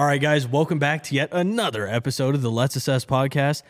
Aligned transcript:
All 0.00 0.06
right, 0.06 0.18
guys, 0.18 0.48
welcome 0.48 0.78
back 0.78 1.02
to 1.02 1.14
yet 1.14 1.28
another 1.30 1.86
episode 1.86 2.34
of 2.34 2.40
the 2.40 2.50
Let's 2.50 2.74
Assess 2.74 3.04
podcast. 3.04 3.62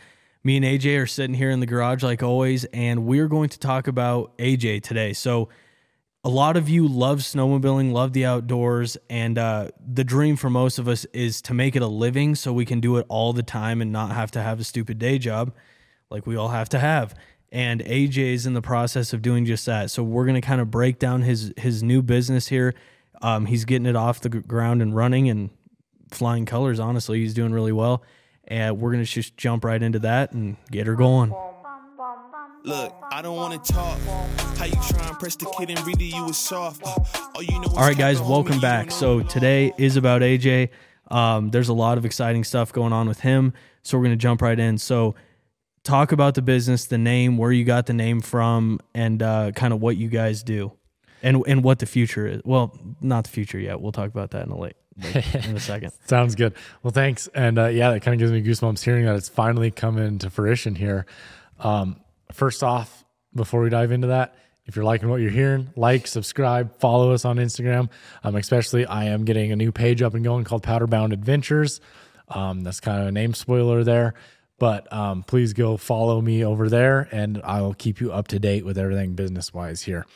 Me 0.44 0.56
and 0.56 0.64
AJ 0.64 1.02
are 1.02 1.06
sitting 1.08 1.34
here 1.34 1.50
in 1.50 1.58
the 1.58 1.66
garage 1.66 2.04
like 2.04 2.22
always, 2.22 2.64
and 2.66 3.04
we're 3.04 3.26
going 3.26 3.48
to 3.48 3.58
talk 3.58 3.88
about 3.88 4.38
AJ 4.38 4.84
today. 4.84 5.12
So, 5.12 5.48
a 6.22 6.28
lot 6.28 6.56
of 6.56 6.68
you 6.68 6.86
love 6.86 7.18
snowmobiling, 7.18 7.90
love 7.90 8.12
the 8.12 8.26
outdoors, 8.26 8.96
and 9.10 9.38
uh, 9.38 9.70
the 9.84 10.04
dream 10.04 10.36
for 10.36 10.48
most 10.48 10.78
of 10.78 10.86
us 10.86 11.04
is 11.06 11.42
to 11.42 11.52
make 11.52 11.74
it 11.74 11.82
a 11.82 11.88
living 11.88 12.36
so 12.36 12.52
we 12.52 12.64
can 12.64 12.78
do 12.78 12.96
it 12.98 13.06
all 13.08 13.32
the 13.32 13.42
time 13.42 13.82
and 13.82 13.90
not 13.90 14.12
have 14.12 14.30
to 14.30 14.40
have 14.40 14.60
a 14.60 14.64
stupid 14.64 15.00
day 15.00 15.18
job 15.18 15.52
like 16.10 16.28
we 16.28 16.36
all 16.36 16.50
have 16.50 16.68
to 16.68 16.78
have. 16.78 17.12
And 17.50 17.80
AJ 17.80 18.18
is 18.34 18.46
in 18.46 18.54
the 18.54 18.62
process 18.62 19.12
of 19.12 19.20
doing 19.20 19.46
just 19.46 19.66
that. 19.66 19.90
So 19.90 20.04
we're 20.04 20.26
going 20.26 20.40
to 20.40 20.46
kind 20.46 20.60
of 20.60 20.70
break 20.70 21.00
down 21.00 21.22
his 21.22 21.52
his 21.56 21.82
new 21.82 22.02
business 22.02 22.46
here. 22.46 22.76
Um, 23.20 23.46
he's 23.46 23.64
getting 23.64 23.86
it 23.86 23.96
off 23.96 24.20
the 24.20 24.28
ground 24.28 24.80
and 24.80 24.94
running 24.94 25.28
and 25.28 25.50
flying 26.10 26.46
colors. 26.46 26.80
Honestly, 26.80 27.20
he's 27.20 27.34
doing 27.34 27.52
really 27.52 27.72
well. 27.72 28.02
And 28.48 28.80
we're 28.80 28.90
going 28.92 29.04
to 29.04 29.10
just 29.10 29.36
jump 29.36 29.64
right 29.64 29.80
into 29.82 30.00
that 30.00 30.32
and 30.32 30.56
get 30.70 30.86
her 30.86 30.96
going. 30.96 31.32
Look, 32.64 32.94
I 33.10 33.22
don't 33.22 33.36
want 33.36 33.64
to 33.64 33.72
talk. 33.72 33.98
How 34.56 34.64
you 34.66 34.72
try 34.72 35.08
and 35.08 35.18
press 35.18 35.36
the 35.36 35.46
kid 35.56 35.70
and 35.70 35.86
really 35.86 36.06
you 36.06 36.24
was 36.24 36.36
soft. 36.36 36.82
All, 36.84 37.42
you 37.42 37.58
know 37.60 37.68
all 37.68 37.80
right, 37.80 37.96
guys, 37.96 38.20
welcome 38.20 38.60
back. 38.60 38.90
So 38.90 39.22
today 39.22 39.72
is 39.78 39.96
about 39.96 40.20
AJ. 40.20 40.68
Um, 41.10 41.50
there's 41.50 41.68
a 41.68 41.72
lot 41.72 41.96
of 41.96 42.04
exciting 42.04 42.44
stuff 42.44 42.72
going 42.72 42.92
on 42.92 43.08
with 43.08 43.20
him. 43.20 43.54
So 43.82 43.96
we're 43.96 44.04
going 44.04 44.18
to 44.18 44.22
jump 44.22 44.42
right 44.42 44.58
in. 44.58 44.78
So 44.78 45.14
talk 45.84 46.12
about 46.12 46.34
the 46.34 46.42
business, 46.42 46.84
the 46.84 46.98
name, 46.98 47.38
where 47.38 47.52
you 47.52 47.64
got 47.64 47.86
the 47.86 47.94
name 47.94 48.20
from, 48.20 48.80
and 48.94 49.22
uh, 49.22 49.52
kind 49.52 49.72
of 49.72 49.80
what 49.80 49.96
you 49.96 50.08
guys 50.08 50.42
do, 50.42 50.72
and 51.22 51.42
and 51.46 51.64
what 51.64 51.78
the 51.78 51.86
future 51.86 52.26
is. 52.26 52.42
Well, 52.44 52.78
not 53.00 53.24
the 53.24 53.30
future 53.30 53.58
yet. 53.58 53.80
We'll 53.80 53.92
talk 53.92 54.08
about 54.08 54.32
that 54.32 54.46
in 54.46 54.52
a 54.52 54.58
late. 54.58 54.76
In 54.96 55.56
a 55.56 55.60
second. 55.60 55.92
Sounds 56.06 56.34
good. 56.34 56.54
Well, 56.82 56.90
thanks. 56.90 57.28
And 57.34 57.58
uh, 57.58 57.66
yeah, 57.66 57.90
that 57.90 58.00
kind 58.00 58.14
of 58.14 58.18
gives 58.18 58.32
me 58.32 58.42
goosebumps 58.42 58.82
hearing 58.82 59.06
that 59.06 59.16
it's 59.16 59.28
finally 59.28 59.70
coming 59.70 60.18
to 60.18 60.30
fruition 60.30 60.74
here. 60.74 61.06
Um, 61.58 62.00
first 62.32 62.62
off, 62.62 63.04
before 63.34 63.62
we 63.62 63.70
dive 63.70 63.92
into 63.92 64.08
that, 64.08 64.34
if 64.66 64.76
you're 64.76 64.84
liking 64.84 65.08
what 65.08 65.20
you're 65.20 65.30
hearing, 65.30 65.70
like, 65.74 66.06
subscribe, 66.06 66.76
follow 66.78 67.12
us 67.12 67.24
on 67.24 67.36
Instagram. 67.38 67.88
Um, 68.22 68.36
especially, 68.36 68.86
I 68.86 69.04
am 69.06 69.24
getting 69.24 69.52
a 69.52 69.56
new 69.56 69.72
page 69.72 70.02
up 70.02 70.14
and 70.14 70.22
going 70.22 70.44
called 70.44 70.62
Powderbound 70.62 71.12
Adventures. 71.12 71.80
Um, 72.28 72.60
that's 72.60 72.80
kind 72.80 73.00
of 73.02 73.08
a 73.08 73.12
name 73.12 73.34
spoiler 73.34 73.82
there. 73.82 74.14
But 74.58 74.92
um, 74.92 75.22
please 75.22 75.54
go 75.54 75.76
follow 75.76 76.20
me 76.20 76.44
over 76.44 76.68
there 76.68 77.08
and 77.10 77.40
I'll 77.44 77.72
keep 77.72 78.00
you 78.00 78.12
up 78.12 78.28
to 78.28 78.38
date 78.38 78.64
with 78.64 78.76
everything 78.76 79.14
business 79.14 79.54
wise 79.54 79.82
here. 79.82 80.06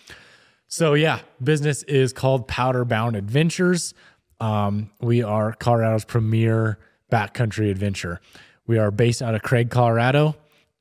So, 0.68 0.94
yeah, 0.94 1.20
business 1.42 1.82
is 1.84 2.12
called 2.12 2.46
Powder 2.46 2.84
Bound 2.84 3.16
Adventures. 3.16 3.94
Um, 4.40 4.90
we 5.00 5.22
are 5.22 5.52
Colorado's 5.52 6.04
premier 6.04 6.78
backcountry 7.10 7.70
adventure. 7.70 8.20
We 8.66 8.78
are 8.78 8.90
based 8.90 9.22
out 9.22 9.34
of 9.34 9.42
Craig, 9.42 9.70
Colorado, 9.70 10.36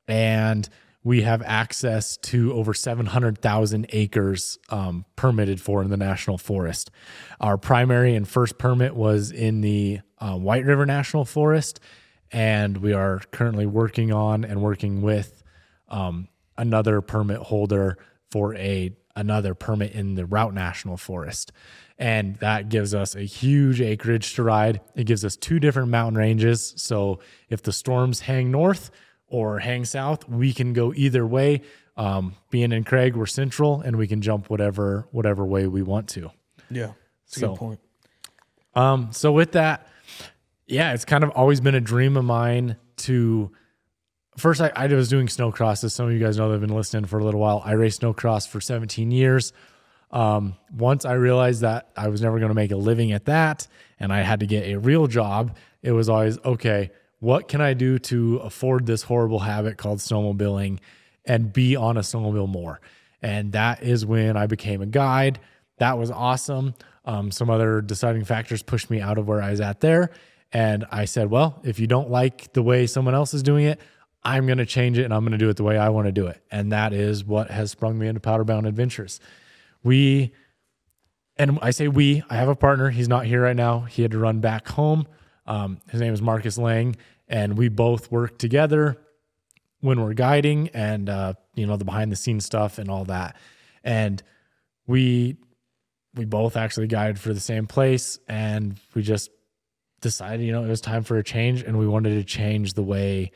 and 0.08 0.68
we 1.04 1.22
have 1.24 1.42
access 1.42 2.16
to 2.18 2.54
over 2.54 2.74
700,000 2.74 3.86
acres 3.90 4.58
um, 4.70 5.06
permitted 5.16 5.60
for 5.60 5.82
in 5.82 5.90
the 5.90 5.98
national 5.98 6.38
forest. 6.38 6.92
Our 7.42 7.58
primary 7.58 8.16
and 8.16 8.28
first 8.28 8.58
permit 8.58 8.96
was 8.96 9.32
in 9.32 9.62
the 9.62 10.00
uh, 10.20 10.38
White 10.38 10.64
River 10.64 10.86
National 10.86 11.26
Forest, 11.26 11.82
and 12.32 12.78
we 12.78 12.94
are 12.94 13.20
currently 13.32 13.66
working 13.66 14.14
on 14.14 14.46
and 14.46 14.62
working 14.62 15.02
with 15.02 15.44
um, 15.90 16.30
another 16.58 17.02
permit 17.02 17.38
holder 17.38 17.98
for 18.32 18.56
a 18.56 18.96
another 19.16 19.54
permit 19.54 19.92
in 19.92 20.16
the 20.16 20.24
Routt 20.24 20.54
National 20.54 20.98
Forest. 20.98 21.52
And 22.00 22.36
that 22.38 22.70
gives 22.70 22.94
us 22.94 23.16
a 23.16 23.22
huge 23.22 23.80
acreage 23.80 24.34
to 24.36 24.44
ride. 24.44 24.82
It 24.96 25.06
gives 25.06 25.24
us 25.24 25.36
two 25.36 25.60
different 25.60 25.90
mountain 25.90 26.18
ranges. 26.18 26.74
So 26.78 27.20
if 27.50 27.62
the 27.62 27.72
storms 27.72 28.22
hang 28.22 28.52
north 28.52 28.92
or 29.28 29.60
hang 29.60 29.86
south, 29.86 30.28
we 30.28 30.54
can 30.54 30.74
go 30.74 30.94
either 30.96 31.26
way. 31.26 31.62
Um, 31.96 32.36
being 32.50 32.72
in 32.72 32.84
Craig, 32.84 33.16
we're 33.16 33.28
central 33.28 33.82
and 33.82 33.96
we 33.96 34.08
can 34.08 34.22
jump 34.22 34.50
whatever 34.50 35.08
whatever 35.12 35.46
way 35.46 35.68
we 35.68 35.84
want 35.84 36.10
to. 36.10 36.32
Yeah, 36.72 36.94
that's 37.26 37.40
so, 37.40 37.46
a 37.46 37.50
good 37.50 37.58
point. 37.58 37.80
Um, 38.74 39.10
so 39.12 39.32
with 39.32 39.52
that, 39.52 39.88
yeah, 40.66 40.94
it's 40.94 41.06
kind 41.06 41.24
of 41.24 41.30
always 41.32 41.62
been 41.62 41.76
a 41.76 41.82
dream 41.82 42.18
of 42.18 42.26
mine 42.26 42.78
to. 42.98 43.52
First, 44.38 44.62
I, 44.62 44.72
I 44.76 44.88
was 44.88 45.10
doing 45.10 45.28
snowcross, 45.28 45.84
as 45.84 45.94
some 45.94 46.08
of 46.08 46.12
you 46.12 46.18
guys 46.18 46.38
know 46.38 46.50
they've 46.50 46.60
been 46.60 46.74
listening 46.74 47.06
for 47.06 47.20
a 47.20 47.24
little 47.24 47.40
while. 47.40 47.62
I 47.64 47.74
raced 47.74 48.02
snowcross 48.02 48.48
for 48.48 48.60
17 48.60 49.12
years. 49.12 49.54
Um, 50.14 50.56
once 50.72 51.06
I 51.06 51.14
realized 51.14 51.62
that 51.62 51.90
I 51.98 52.08
was 52.08 52.22
never 52.22 52.38
going 52.38 52.50
to 52.50 52.56
make 52.56 52.72
a 52.72 52.78
living 52.78 53.12
at 53.12 53.26
that 53.26 53.68
and 54.00 54.14
I 54.14 54.22
had 54.22 54.40
to 54.42 54.46
get 54.46 54.68
a 54.68 54.78
real 54.78 55.08
job, 55.08 55.58
it 55.82 55.92
was 55.92 56.08
always 56.08 56.38
okay, 56.46 56.92
what 57.20 57.48
can 57.48 57.62
I 57.62 57.74
do 57.74 57.98
to 58.00 58.38
afford 58.38 58.86
this 58.86 59.02
horrible 59.02 59.40
habit 59.40 59.78
called 59.78 60.00
snowmobiling 60.00 60.80
and 61.26 61.52
be 61.52 61.76
on 61.76 61.98
a 61.98 62.02
snowmobile 62.02 62.48
more? 62.48 62.80
And 63.24 63.54
that 63.54 63.82
is 63.82 64.06
when 64.06 64.38
I 64.38 64.46
became 64.46 64.82
a 64.82 64.86
guide. 64.86 65.40
That 65.78 65.98
was 65.98 66.12
awesome. 66.12 66.76
Um, 67.06 67.32
some 67.32 67.50
other 67.50 67.82
deciding 67.82 68.26
factors 68.26 68.62
pushed 68.62 68.90
me 68.90 69.02
out 69.02 69.18
of 69.18 69.28
where 69.28 69.42
I 69.42 69.52
was 69.52 69.62
at 69.62 69.80
there. 69.80 70.12
And 70.52 70.86
I 70.92 71.06
said, 71.06 71.32
well, 71.32 71.60
if 71.64 71.80
you 71.80 71.88
don't 71.88 72.12
like 72.12 72.54
the 72.54 72.62
way 72.62 72.86
someone 72.86 73.16
else 73.16 73.34
is 73.34 73.42
doing 73.42 73.66
it, 73.66 73.80
I'm 74.24 74.46
going 74.46 74.60
to 74.60 74.66
change 74.66 75.00
it 75.00 75.06
and 75.06 75.14
I'm 75.14 75.22
going 75.22 75.32
to 75.32 75.38
do 75.38 75.50
it 75.50 75.58
the 75.58 75.64
way 75.64 75.78
I 75.78 75.90
want 75.90 76.06
to 76.08 76.12
do 76.12 76.28
it. 76.28 76.42
And 76.52 76.72
that 76.72 76.94
is 76.94 77.26
what 77.26 77.50
has 77.50 77.72
sprung 77.72 77.98
me 77.98 78.08
into 78.08 78.22
Powderbound 78.22 78.68
Adventures. 78.68 79.20
We, 79.84 80.32
and 81.38 81.60
I 81.62 81.72
say 81.72 81.88
we, 81.88 82.24
I 82.30 82.36
have 82.36 82.50
a 82.50 82.56
partner. 82.56 82.90
He's 82.90 83.10
not 83.10 83.26
here 83.26 83.44
right 83.44 83.56
now. 83.56 83.82
He 83.82 84.02
had 84.02 84.12
to 84.12 84.20
run 84.20 84.40
back 84.40 84.68
home. 84.68 85.08
Um, 85.46 85.80
his 85.90 86.00
name 86.00 86.14
is 86.14 86.22
Marcus 86.22 86.58
Lang, 86.58 86.96
and 87.28 87.58
we 87.58 87.70
both 87.70 88.12
work 88.12 88.38
together 88.38 88.98
when 89.82 90.02
we're 90.02 90.14
guiding 90.14 90.70
and, 90.70 91.10
uh, 91.10 91.34
you 91.56 91.68
know, 91.68 91.76
the 91.76 91.84
behind 91.84 92.12
the 92.12 92.16
scenes 92.16 92.46
stuff 92.46 92.78
and 92.78 92.90
all 92.90 93.04
that. 93.06 93.36
And 93.84 94.24
we, 94.88 95.36
we 96.16 96.24
both 96.24 96.56
actually 96.56 96.88
guided 96.88 97.20
for 97.20 97.34
the 97.34 97.40
same 97.42 97.68
place 97.68 98.18
and 98.30 98.80
we 98.94 99.02
just 99.02 99.30
decided, 100.00 100.46
you 100.46 100.54
know, 100.54 100.64
it 100.64 100.70
was 100.70 100.80
time 100.80 101.04
for 101.04 101.18
a 101.18 101.24
change 101.24 101.64
and 101.64 101.78
we 101.78 101.88
wanted 101.88 102.16
to 102.16 102.24
change 102.24 102.74
the 102.76 102.84
way 102.84 103.32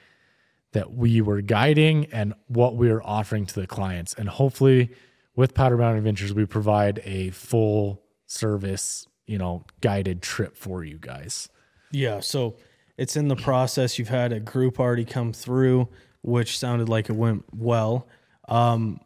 that 0.71 0.93
we 0.93 1.19
were 1.21 1.41
guiding 1.41 2.05
and 2.13 2.33
what 2.47 2.75
we 2.75 2.89
were 2.89 3.03
offering 3.03 3.45
to 3.45 3.59
the 3.59 3.67
clients. 3.67 4.13
And 4.13 4.29
hopefully 4.29 4.91
with 5.37 5.53
Powder 5.53 5.77
Mountain 5.77 5.99
Adventures, 5.99 6.33
we 6.33 6.45
provide 6.45 6.99
a 7.05 7.29
full 7.29 8.01
service, 8.25 9.07
you 9.27 9.37
know, 9.37 9.63
guided 9.79 10.21
trip 10.21 10.57
for 10.57 10.83
you 10.83 10.97
guys. 10.99 11.47
Yeah. 11.91 12.19
So 12.19 12.57
it's 12.97 13.15
in 13.15 13.29
the 13.29 13.35
process. 13.35 13.97
You've 13.97 14.09
had 14.09 14.33
a 14.33 14.41
group 14.41 14.79
already 14.79 15.05
come 15.05 15.31
through, 15.31 15.87
which 16.23 16.57
sounded 16.57 16.89
like 16.89 17.09
it 17.09 17.15
went 17.15 17.45
well. 17.55 18.07
Um, 18.49 18.99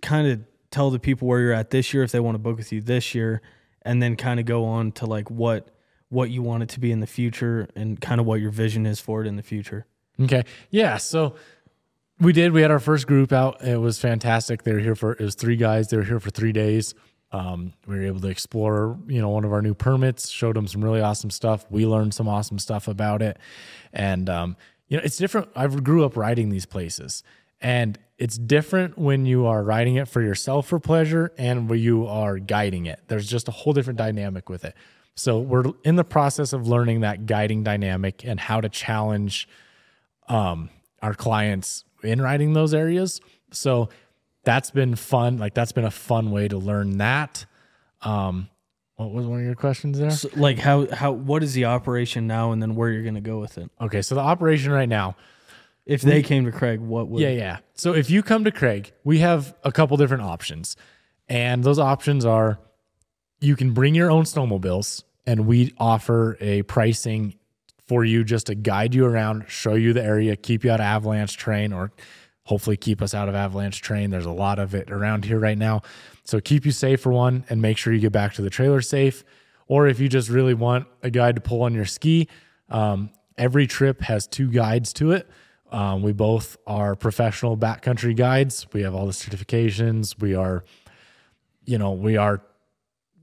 kind 0.00 0.28
of 0.28 0.40
tell 0.70 0.90
the 0.90 1.00
people 1.00 1.26
where 1.26 1.40
you're 1.40 1.52
at 1.52 1.70
this 1.70 1.92
year 1.92 2.04
if 2.04 2.12
they 2.12 2.20
want 2.20 2.36
to 2.36 2.38
book 2.38 2.56
with 2.56 2.72
you 2.72 2.80
this 2.80 3.14
year, 3.14 3.42
and 3.82 4.00
then 4.00 4.16
kind 4.16 4.38
of 4.38 4.46
go 4.46 4.64
on 4.64 4.92
to 4.92 5.06
like 5.06 5.30
what 5.30 5.68
what 6.08 6.30
you 6.30 6.42
want 6.42 6.62
it 6.62 6.68
to 6.68 6.80
be 6.80 6.92
in 6.92 7.00
the 7.00 7.06
future 7.06 7.68
and 7.74 8.00
kind 8.00 8.20
of 8.20 8.26
what 8.26 8.40
your 8.40 8.52
vision 8.52 8.86
is 8.86 9.00
for 9.00 9.24
it 9.24 9.26
in 9.26 9.34
the 9.34 9.42
future. 9.42 9.84
Okay. 10.20 10.44
Yeah. 10.70 10.96
So 10.98 11.34
we 12.20 12.32
did. 12.32 12.52
We 12.52 12.62
had 12.62 12.70
our 12.70 12.80
first 12.80 13.06
group 13.06 13.32
out. 13.32 13.62
It 13.62 13.78
was 13.78 13.98
fantastic. 13.98 14.62
They 14.62 14.72
were 14.72 14.78
here 14.78 14.94
for, 14.94 15.12
it 15.12 15.20
was 15.20 15.34
three 15.34 15.56
guys. 15.56 15.88
They 15.88 15.96
were 15.96 16.02
here 16.02 16.20
for 16.20 16.30
three 16.30 16.52
days. 16.52 16.94
Um, 17.32 17.74
we 17.86 17.96
were 17.96 18.04
able 18.04 18.20
to 18.20 18.28
explore, 18.28 18.98
you 19.06 19.20
know, 19.20 19.28
one 19.28 19.44
of 19.44 19.52
our 19.52 19.60
new 19.60 19.74
permits, 19.74 20.28
showed 20.28 20.56
them 20.56 20.66
some 20.66 20.82
really 20.82 21.00
awesome 21.00 21.30
stuff. 21.30 21.66
We 21.70 21.86
learned 21.86 22.14
some 22.14 22.28
awesome 22.28 22.58
stuff 22.58 22.88
about 22.88 23.20
it. 23.20 23.38
And, 23.92 24.30
um, 24.30 24.56
you 24.88 24.96
know, 24.96 25.02
it's 25.04 25.16
different. 25.16 25.48
I 25.54 25.66
grew 25.66 26.04
up 26.04 26.16
riding 26.16 26.48
these 26.48 26.66
places 26.66 27.22
and 27.60 27.98
it's 28.16 28.38
different 28.38 28.96
when 28.96 29.26
you 29.26 29.46
are 29.46 29.62
riding 29.62 29.96
it 29.96 30.08
for 30.08 30.22
yourself 30.22 30.68
for 30.68 30.78
pleasure 30.78 31.32
and 31.36 31.68
when 31.68 31.80
you 31.80 32.06
are 32.06 32.38
guiding 32.38 32.86
it. 32.86 33.00
There's 33.08 33.28
just 33.28 33.48
a 33.48 33.50
whole 33.50 33.72
different 33.72 33.98
dynamic 33.98 34.48
with 34.48 34.64
it. 34.64 34.74
So 35.16 35.40
we're 35.40 35.64
in 35.84 35.96
the 35.96 36.04
process 36.04 36.52
of 36.52 36.68
learning 36.68 37.00
that 37.00 37.26
guiding 37.26 37.62
dynamic 37.62 38.24
and 38.24 38.38
how 38.38 38.60
to 38.60 38.68
challenge 38.68 39.48
um, 40.28 40.70
our 41.02 41.14
clients 41.14 41.84
in 42.06 42.22
riding 42.22 42.52
those 42.52 42.74
areas. 42.74 43.20
So 43.52 43.88
that's 44.44 44.70
been 44.70 44.94
fun. 44.94 45.38
Like 45.38 45.54
that's 45.54 45.72
been 45.72 45.84
a 45.84 45.90
fun 45.90 46.30
way 46.30 46.48
to 46.48 46.58
learn 46.58 46.98
that. 46.98 47.46
Um, 48.02 48.48
what 48.96 49.12
was 49.12 49.26
one 49.26 49.40
of 49.40 49.44
your 49.44 49.54
questions 49.54 49.98
there? 49.98 50.10
So, 50.10 50.30
like 50.36 50.58
how 50.58 50.86
how 50.90 51.12
what 51.12 51.42
is 51.42 51.52
the 51.52 51.66
operation 51.66 52.26
now, 52.26 52.52
and 52.52 52.62
then 52.62 52.74
where 52.74 52.90
you're 52.90 53.02
going 53.02 53.14
to 53.16 53.20
go 53.20 53.38
with 53.38 53.58
it? 53.58 53.70
Okay, 53.80 54.00
so 54.00 54.14
the 54.14 54.22
operation 54.22 54.72
right 54.72 54.88
now. 54.88 55.16
If 55.84 56.02
they 56.02 56.16
we, 56.16 56.22
came 56.24 56.46
to 56.46 56.52
Craig, 56.52 56.80
what 56.80 57.06
would? 57.08 57.22
Yeah, 57.22 57.30
yeah. 57.30 57.58
So 57.74 57.94
if 57.94 58.10
you 58.10 58.22
come 58.22 58.42
to 58.44 58.50
Craig, 58.50 58.92
we 59.04 59.18
have 59.18 59.54
a 59.62 59.70
couple 59.70 59.96
different 59.96 60.24
options, 60.24 60.76
and 61.28 61.62
those 61.62 61.78
options 61.78 62.24
are 62.24 62.58
you 63.40 63.54
can 63.54 63.72
bring 63.72 63.94
your 63.94 64.10
own 64.10 64.24
snowmobiles 64.24 65.04
and 65.26 65.46
we 65.46 65.74
offer 65.78 66.36
a 66.40 66.62
pricing 66.62 67.34
for 67.86 68.04
you 68.04 68.24
just 68.24 68.46
to 68.46 68.54
guide 68.54 68.94
you 68.94 69.06
around, 69.06 69.44
show 69.48 69.74
you 69.74 69.92
the 69.92 70.02
area, 70.02 70.36
keep 70.36 70.64
you 70.64 70.70
out 70.70 70.80
of 70.80 70.86
avalanche 70.86 71.36
terrain, 71.36 71.72
or 71.72 71.92
hopefully 72.44 72.76
keep 72.76 73.00
us 73.00 73.14
out 73.14 73.28
of 73.28 73.34
avalanche 73.34 73.80
terrain. 73.82 74.10
There's 74.10 74.26
a 74.26 74.30
lot 74.30 74.58
of 74.58 74.74
it 74.74 74.90
around 74.90 75.24
here 75.24 75.38
right 75.38 75.58
now. 75.58 75.82
So 76.24 76.40
keep 76.40 76.66
you 76.66 76.72
safe 76.72 77.00
for 77.00 77.12
one 77.12 77.44
and 77.48 77.62
make 77.62 77.78
sure 77.78 77.92
you 77.92 78.00
get 78.00 78.12
back 78.12 78.34
to 78.34 78.42
the 78.42 78.50
trailer 78.50 78.80
safe. 78.80 79.24
Or 79.68 79.86
if 79.86 80.00
you 80.00 80.08
just 80.08 80.28
really 80.28 80.54
want 80.54 80.86
a 81.02 81.10
guide 81.10 81.36
to 81.36 81.40
pull 81.40 81.62
on 81.62 81.74
your 81.74 81.84
ski, 81.84 82.28
um, 82.68 83.10
every 83.36 83.66
trip 83.66 84.00
has 84.02 84.26
two 84.26 84.50
guides 84.50 84.92
to 84.94 85.12
it. 85.12 85.28
Um, 85.70 86.02
we 86.02 86.12
both 86.12 86.56
are 86.66 86.94
professional 86.94 87.56
backcountry 87.56 88.14
guides. 88.16 88.66
We 88.72 88.82
have 88.82 88.94
all 88.94 89.06
the 89.06 89.12
certifications. 89.12 90.20
We 90.20 90.34
are, 90.34 90.64
you 91.64 91.78
know, 91.78 91.92
we 91.92 92.16
are 92.16 92.42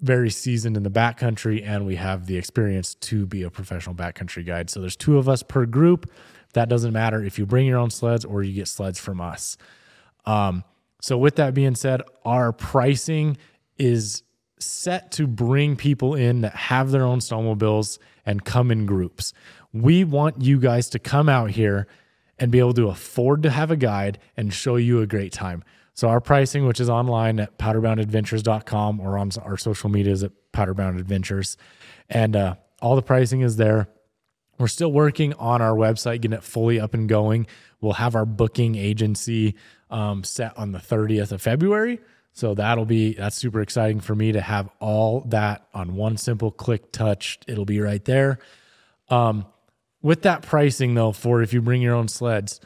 very 0.04 0.30
seasoned 0.30 0.76
in 0.76 0.84
the 0.84 0.92
backcountry 0.92 1.66
and 1.66 1.86
we 1.86 1.96
have 1.96 2.28
the 2.28 2.38
experience 2.38 2.94
to 2.96 3.26
be 3.26 3.42
a 3.44 3.50
professional 3.50 3.96
backcountry 3.96 4.46
guide. 4.46 4.70
So 4.70 4.82
there's 4.82 4.98
two 4.98 5.18
of 5.18 5.30
us 5.30 5.42
per 5.42 5.66
group. 5.66 6.12
That 6.54 6.68
doesn't 6.68 6.92
matter 6.92 7.24
if 7.24 7.40
you 7.40 7.46
bring 7.46 7.66
your 7.66 7.78
own 7.78 7.90
sleds 7.90 8.26
or 8.26 8.44
you 8.44 8.54
get 8.54 8.68
sleds 8.68 9.00
from 9.00 9.22
us. 9.22 9.58
Um, 10.26 10.66
so 11.02 11.18
with 11.18 11.38
that 11.38 11.54
being 11.54 11.76
said, 11.76 12.02
our 12.26 12.52
pricing 12.52 13.38
is 13.78 14.24
set 14.60 15.12
to 15.14 15.26
bring 15.26 15.78
people 15.78 16.16
in 16.16 16.42
that 16.42 16.56
have 16.56 16.92
their 16.92 17.04
own 17.04 17.20
snowmobiles 17.20 17.98
and 18.26 18.44
come 18.44 18.72
in 18.72 18.86
groups. 18.86 19.34
We 19.72 20.04
want 20.04 20.42
you 20.42 20.60
guys 20.60 20.90
to 20.90 21.00
come 21.00 21.30
out 21.30 21.52
here 21.52 21.88
and 22.38 22.52
be 22.52 22.60
able 22.60 22.74
to 22.74 22.90
afford 22.90 23.44
to 23.44 23.50
have 23.50 23.72
a 23.72 23.78
guide 23.78 24.20
and 24.36 24.54
show 24.54 24.76
you 24.76 25.02
a 25.02 25.08
great 25.08 25.32
time. 25.32 25.64
So 25.94 26.08
our 26.10 26.20
pricing, 26.20 26.66
which 26.66 26.80
is 26.80 26.90
online 26.90 27.40
at 27.40 27.58
powderboundadventures.com 27.58 29.00
or 29.00 29.18
on 29.18 29.32
our 29.44 29.58
social 29.58 29.90
medias 29.90 30.24
at 30.24 30.32
powderbound 30.52 31.00
adventures, 31.00 31.58
and 32.10 32.36
uh, 32.36 32.56
all 32.82 32.96
the 32.96 33.02
pricing 33.02 33.42
is 33.42 33.58
there. 33.58 33.88
We're 34.58 34.68
still 34.68 34.92
working 34.92 35.34
on 35.34 35.62
our 35.62 35.76
website, 35.76 36.22
getting 36.22 36.34
it 36.34 36.44
fully 36.44 36.80
up 36.80 36.94
and 36.94 37.10
going. 37.10 37.48
We'll 37.82 37.94
have 37.94 38.16
our 38.16 38.26
booking 38.26 38.76
agency 38.76 39.56
um, 39.90 40.24
set 40.24 40.58
on 40.58 40.72
the 40.72 40.80
30th 40.80 41.32
of 41.32 41.42
February. 41.42 42.00
So 42.34 42.56
that'll 42.56 42.86
be 42.86 43.14
that's 43.14 43.36
super 43.36 43.62
exciting 43.62 44.00
for 44.00 44.16
me 44.16 44.32
to 44.32 44.42
have 44.42 44.70
all 44.80 45.22
that 45.28 45.68
on 45.74 45.96
one 45.96 46.18
simple 46.18 46.52
click 46.52 46.92
touch. 46.92 47.40
It'll 47.48 47.66
be 47.66 47.80
right 47.80 48.04
there. 48.06 48.40
Um, 49.10 49.46
with 50.02 50.24
that 50.24 50.42
pricing 50.42 50.96
though, 50.96 51.12
for 51.12 51.44
if 51.44 51.54
you 51.54 51.62
bring 51.62 51.82
your 51.82 51.94
own 51.94 52.08
sleds, 52.08 52.60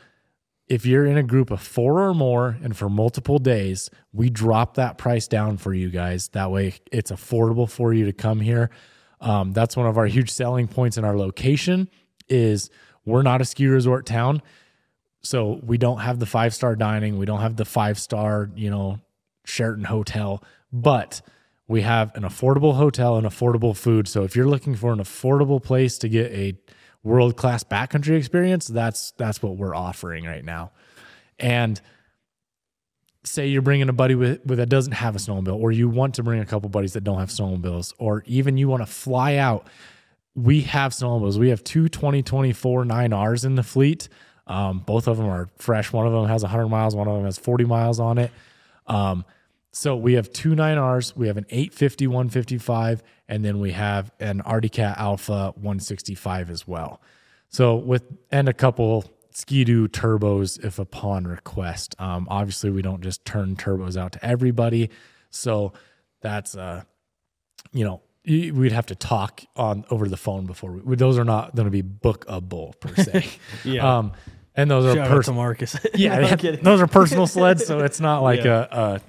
if 0.67 0.85
you're 0.85 1.05
in 1.05 1.17
a 1.17 1.23
group 1.23 1.49
of 1.49 1.61
four 1.61 2.01
or 2.01 2.13
more 2.13 2.57
and 2.61 2.75
for 2.75 2.89
multiple 2.89 3.39
days, 3.39 3.89
we 4.11 4.29
drop 4.29 4.75
that 4.75 4.97
price 4.97 5.27
down 5.27 5.57
for 5.57 5.73
you 5.73 5.89
guys. 5.89 6.27
That 6.29 6.51
way 6.51 6.75
it's 6.91 7.11
affordable 7.11 7.69
for 7.69 7.93
you 7.93 8.05
to 8.05 8.13
come 8.13 8.41
here. 8.41 8.69
Um, 9.21 9.53
that's 9.53 9.77
one 9.77 9.87
of 9.87 9.97
our 9.97 10.05
huge 10.05 10.29
selling 10.29 10.67
points 10.67 10.97
in 10.97 11.05
our 11.05 11.17
location 11.17 11.89
is 12.27 12.69
we're 13.05 13.21
not 13.21 13.41
a 13.41 13.45
ski 13.45 13.67
resort 13.67 14.05
town. 14.05 14.41
So 15.21 15.59
we 15.63 15.77
don't 15.77 15.99
have 15.99 16.19
the 16.19 16.25
five 16.25 16.53
star 16.53 16.75
dining. 16.75 17.17
We 17.17 17.25
don't 17.25 17.41
have 17.41 17.55
the 17.55 17.65
five 17.65 17.97
star, 17.97 18.49
you 18.55 18.69
know, 18.69 18.99
Sheraton 19.45 19.85
hotel, 19.85 20.43
but 20.71 21.21
we 21.67 21.81
have 21.81 22.13
an 22.15 22.23
affordable 22.23 22.75
hotel 22.75 23.17
and 23.17 23.25
affordable 23.25 23.75
food. 23.75 24.07
So 24.07 24.23
if 24.23 24.35
you're 24.35 24.47
looking 24.47 24.75
for 24.75 24.91
an 24.91 24.99
affordable 24.99 25.63
place 25.63 25.97
to 25.99 26.09
get 26.09 26.31
a 26.31 26.57
world 27.03 27.37
class 27.37 27.63
backcountry 27.63 28.17
experience, 28.17 28.67
that's 28.67 29.11
that's 29.11 29.41
what 29.41 29.57
we're 29.57 29.75
offering 29.75 30.25
right 30.25 30.43
now. 30.43 30.71
And 31.39 31.79
say 33.23 33.47
you're 33.47 33.61
bringing 33.61 33.89
a 33.89 33.93
buddy 33.93 34.15
with, 34.15 34.45
with 34.45 34.57
that 34.57 34.69
doesn't 34.69 34.93
have 34.93 35.15
a 35.15 35.19
snowmobile, 35.19 35.59
or 35.59 35.71
you 35.71 35.89
want 35.89 36.15
to 36.15 36.23
bring 36.23 36.39
a 36.39 36.45
couple 36.45 36.69
buddies 36.69 36.93
that 36.93 37.03
don't 37.03 37.19
have 37.19 37.29
snowmobiles, 37.29 37.93
or 37.97 38.23
even 38.25 38.57
you 38.57 38.67
want 38.67 38.81
to 38.81 38.91
fly 38.91 39.35
out. 39.35 39.67
We 40.35 40.61
have 40.61 40.91
snowmobiles. 40.91 41.37
We 41.37 41.49
have 41.49 41.63
two 41.63 41.89
2024 41.89 42.83
9Rs 42.83 43.45
in 43.45 43.55
the 43.55 43.63
fleet. 43.63 44.07
Um, 44.45 44.79
both 44.79 45.07
of 45.07 45.17
them 45.17 45.27
are 45.27 45.49
fresh. 45.57 45.91
One 45.91 46.07
of 46.07 46.13
them 46.13 46.25
has 46.27 46.43
100 46.43 46.67
miles. 46.67 46.95
One 46.95 47.07
of 47.07 47.15
them 47.15 47.25
has 47.25 47.37
40 47.37 47.65
miles 47.65 47.99
on 47.99 48.17
it. 48.17 48.31
Um, 48.85 49.25
so 49.71 49.95
we 49.95 50.13
have 50.13 50.31
two 50.31 50.55
9Rs. 50.55 51.15
We 51.15 51.27
have 51.27 51.37
an 51.37 51.45
850 51.49 52.07
155, 52.07 53.03
and 53.27 53.43
then 53.43 53.59
we 53.59 53.71
have 53.71 54.11
an 54.19 54.41
Arctic 54.41 54.73
Cat 54.73 54.97
Alpha 54.97 55.53
165 55.55 56.49
as 56.49 56.67
well. 56.67 57.01
So 57.49 57.75
with 57.75 58.03
and 58.31 58.47
a 58.49 58.53
couple 58.53 59.05
Ski-Doo 59.31 59.87
turbos 59.89 60.63
if 60.65 60.79
upon 60.79 61.25
request. 61.25 61.95
Um, 61.99 62.27
obviously, 62.29 62.69
we 62.71 62.81
don't 62.81 63.01
just 63.01 63.23
turn 63.25 63.55
turbos 63.55 63.95
out 63.95 64.13
to 64.13 64.25
everybody, 64.25 64.89
so 65.29 65.73
that's 66.21 66.55
uh, 66.57 66.83
you 67.71 67.85
know 67.85 68.01
we'd 68.25 68.71
have 68.73 68.87
to 68.87 68.95
talk 68.95 69.41
on 69.55 69.85
over 69.89 70.09
the 70.09 70.17
phone 70.17 70.45
before 70.47 70.71
we, 70.73 70.95
those 70.97 71.17
are 71.17 71.23
not 71.23 71.55
going 71.55 71.65
to 71.65 71.71
be 71.71 71.83
bookable 71.83 72.77
per 72.79 72.93
se. 73.01 73.27
yeah. 73.63 73.97
Um, 73.97 74.13
and 74.55 74.71
those 74.71 74.95
Shout 74.95 75.07
are 75.07 75.15
personal. 75.15 75.39
Marcus. 75.41 75.77
Yeah, 75.93 76.17
No, 76.17 76.23
I'm 76.25 76.29
they- 76.31 76.35
kidding. 76.37 76.63
those 76.63 76.81
are 76.81 76.87
personal 76.87 77.27
sleds, 77.27 77.63
so 77.65 77.79
it's 77.81 77.99
not 78.01 78.23
like 78.23 78.43
Yeah. 78.43 78.65
a, 78.71 78.75
a 78.95 79.01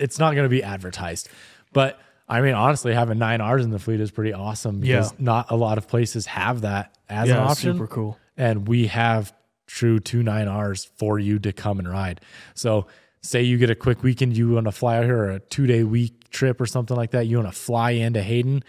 it's 0.00 0.18
not 0.18 0.32
going 0.34 0.42
to 0.44 0.48
be 0.50 0.64
advertised. 0.64 1.28
But 1.72 1.98
I 2.28 2.40
mean, 2.40 2.54
honestly, 2.54 2.94
having 2.94 3.18
nine 3.18 3.40
R's 3.40 3.64
in 3.64 3.70
the 3.70 3.78
fleet 3.78 4.00
is 4.00 4.10
pretty 4.10 4.32
awesome 4.32 4.80
because 4.80 5.12
Yeah. 5.12 5.16
not 5.18 5.50
a 5.50 5.56
lot 5.56 5.76
of 5.78 5.86
places 5.88 6.26
have 6.26 6.62
that 6.62 6.96
as 7.08 7.28
an 7.30 7.36
option 7.38 7.74
super 7.74 7.86
cool. 7.86 8.18
and 8.36 8.66
we 8.66 8.86
have 8.86 9.32
true 9.66 9.98
two 10.00 10.22
nine 10.22 10.48
R's 10.48 10.84
for 10.96 11.18
you 11.18 11.38
to 11.40 11.52
come 11.52 11.78
and 11.78 11.88
ride. 11.90 12.20
So 12.54 12.86
say 13.20 13.42
you 13.42 13.58
get 13.58 13.70
a 13.70 13.74
quick 13.74 14.02
weekend, 14.02 14.36
you 14.36 14.50
want 14.50 14.66
to 14.66 14.72
fly 14.72 14.96
out 14.98 15.04
here 15.04 15.18
or 15.18 15.30
a 15.32 15.40
two 15.40 15.66
day 15.66 15.84
week 15.84 16.30
trip 16.30 16.60
or 16.60 16.66
something 16.66 16.96
like 16.96 17.10
that, 17.12 17.26
you 17.26 17.36
want 17.38 17.52
to 17.52 17.58
fly 17.58 17.90
into 17.92 18.22
Hayden, 18.22 18.62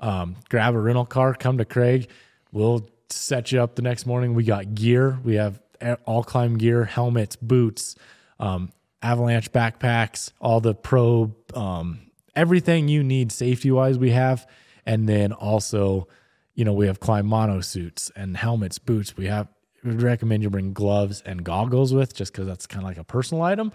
um, 0.00 0.36
grab 0.50 0.74
a 0.74 0.78
rental 0.78 1.04
car, 1.06 1.34
come 1.34 1.58
to 1.58 1.64
Craig. 1.64 2.08
We'll 2.52 2.88
set 3.10 3.52
you 3.52 3.62
up 3.62 3.74
the 3.74 3.82
next 3.82 4.04
morning. 4.06 4.34
We 4.34 4.44
got 4.44 4.74
gear. 4.74 5.18
We 5.24 5.34
have 5.36 5.60
all 6.04 6.22
climb 6.24 6.58
gear, 6.58 6.84
helmets, 6.84 7.36
boots, 7.36 7.94
um, 8.40 8.70
avalanche 9.02 9.50
backpacks, 9.52 10.32
all 10.40 10.60
the 10.60 10.74
pro, 10.74 11.34
um, 11.54 12.00
everything 12.38 12.86
you 12.86 13.02
need 13.02 13.32
safety 13.32 13.70
wise, 13.70 13.98
we 13.98 14.12
have. 14.12 14.46
And 14.86 15.08
then 15.08 15.32
also, 15.32 16.06
you 16.54 16.64
know, 16.64 16.72
we 16.72 16.86
have 16.86 17.00
climb 17.00 17.26
mono 17.26 17.60
suits 17.60 18.12
and 18.14 18.36
helmets, 18.36 18.78
boots. 18.78 19.16
We 19.16 19.26
have, 19.26 19.48
we 19.82 19.90
recommend 19.92 20.44
you 20.44 20.48
bring 20.48 20.72
gloves 20.72 21.20
and 21.26 21.42
goggles 21.42 21.92
with 21.92 22.14
just 22.14 22.32
because 22.32 22.46
that's 22.46 22.66
kind 22.66 22.84
of 22.84 22.88
like 22.88 22.96
a 22.96 23.04
personal 23.04 23.42
item. 23.42 23.72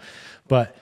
But 0.48 0.74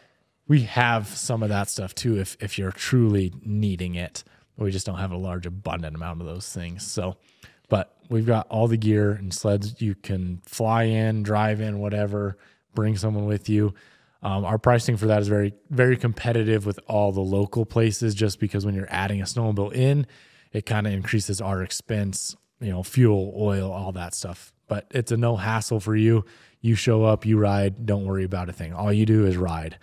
we 0.46 0.62
have 0.62 1.08
some 1.08 1.42
of 1.42 1.48
that 1.48 1.68
stuff 1.68 1.92
too 1.94 2.18
if, 2.18 2.36
if 2.40 2.56
you're 2.56 2.70
truly 2.70 3.32
needing 3.44 3.96
it. 3.96 4.22
We 4.56 4.70
just 4.70 4.86
don't 4.86 4.98
have 4.98 5.10
a 5.10 5.16
large, 5.16 5.44
abundant 5.44 5.96
amount 5.96 6.20
of 6.20 6.26
those 6.28 6.48
things. 6.48 6.88
So, 6.88 7.16
but 7.68 7.96
we've 8.08 8.26
got 8.26 8.46
all 8.48 8.68
the 8.68 8.76
gear 8.76 9.10
and 9.10 9.34
sleds 9.34 9.82
you 9.82 9.96
can 9.96 10.40
fly 10.46 10.84
in, 10.84 11.24
drive 11.24 11.60
in, 11.60 11.80
whatever, 11.80 12.38
bring 12.74 12.96
someone 12.96 13.26
with 13.26 13.48
you. 13.48 13.74
Um, 14.22 14.44
our 14.44 14.58
pricing 14.58 14.96
for 14.96 15.06
that 15.06 15.22
is 15.22 15.28
very, 15.28 15.54
very 15.70 15.96
competitive 15.96 16.66
with 16.66 16.80
all 16.86 17.12
the 17.12 17.20
local 17.20 17.66
places 17.66 18.14
just 18.14 18.40
because 18.40 18.64
when 18.64 18.74
you're 18.74 18.90
adding 18.90 19.20
a 19.20 19.24
snowmobile 19.24 19.74
in, 19.74 20.06
it 20.52 20.66
kind 20.66 20.86
of 20.86 20.92
increases 20.92 21.40
our 21.40 21.62
expense, 21.62 22.36
you 22.60 22.70
know, 22.70 22.82
fuel, 22.82 23.34
oil, 23.36 23.72
all 23.72 23.92
that 23.92 24.14
stuff. 24.14 24.52
But 24.68 24.86
it's 24.92 25.12
a 25.12 25.16
no 25.16 25.36
hassle 25.36 25.80
for 25.80 25.96
you. 25.96 26.24
You 26.60 26.76
show 26.76 27.04
up, 27.04 27.26
you 27.26 27.38
ride, 27.38 27.86
don't 27.86 28.04
worry 28.06 28.24
about 28.24 28.48
a 28.48 28.52
thing. 28.52 28.72
All 28.72 28.92
you 28.92 29.06
do 29.06 29.26
is 29.26 29.36
ride. 29.36 29.78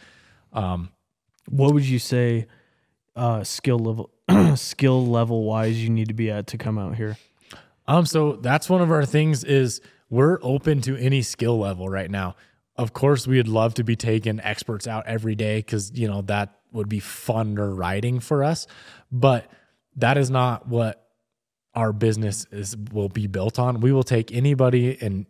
What 1.50 1.74
would 1.74 1.86
you 1.86 2.00
say 2.00 2.48
uh, 3.16 3.44
skill 3.44 3.80
level 3.80 4.12
skill 4.56 5.06
level 5.06 5.44
wise 5.44 5.82
you 5.84 5.90
need 5.90 6.10
to 6.10 6.14
be 6.14 6.32
at 6.32 6.48
to 6.48 6.58
come 6.58 6.78
out 6.78 6.96
here? 6.96 7.18
Um, 7.88 8.06
so 8.06 8.34
that's 8.34 8.70
one 8.70 8.82
of 8.82 8.92
our 8.92 9.06
things 9.06 9.44
is 9.44 9.82
we're 10.10 10.40
open 10.44 10.82
to 10.82 10.96
any 10.98 11.22
skill 11.24 11.60
level 11.60 11.90
right 11.90 12.10
now. 12.10 12.36
Of 12.80 12.94
course, 12.94 13.28
we'd 13.28 13.50
love 13.50 13.74
to 13.74 13.84
be 13.84 13.98
taking 13.98 14.40
experts 14.40 14.88
out 14.88 15.06
every 15.06 15.36
day 15.36 15.58
because 15.58 15.92
you 16.00 16.08
know 16.08 16.22
that 16.24 16.62
would 16.72 16.88
be 16.88 17.02
funner 17.02 17.78
riding 17.78 18.22
for 18.22 18.42
us. 18.42 18.68
But 19.12 19.52
that 19.98 20.18
is 20.18 20.30
not 20.30 20.70
what 20.70 21.06
our 21.76 21.92
business 21.92 22.46
is 22.54 22.78
will 22.94 23.10
be 23.10 23.28
built 23.28 23.60
on. 23.60 23.82
We 23.82 23.92
will 23.92 24.04
take 24.04 24.34
anybody 24.34 24.98
and 25.02 25.26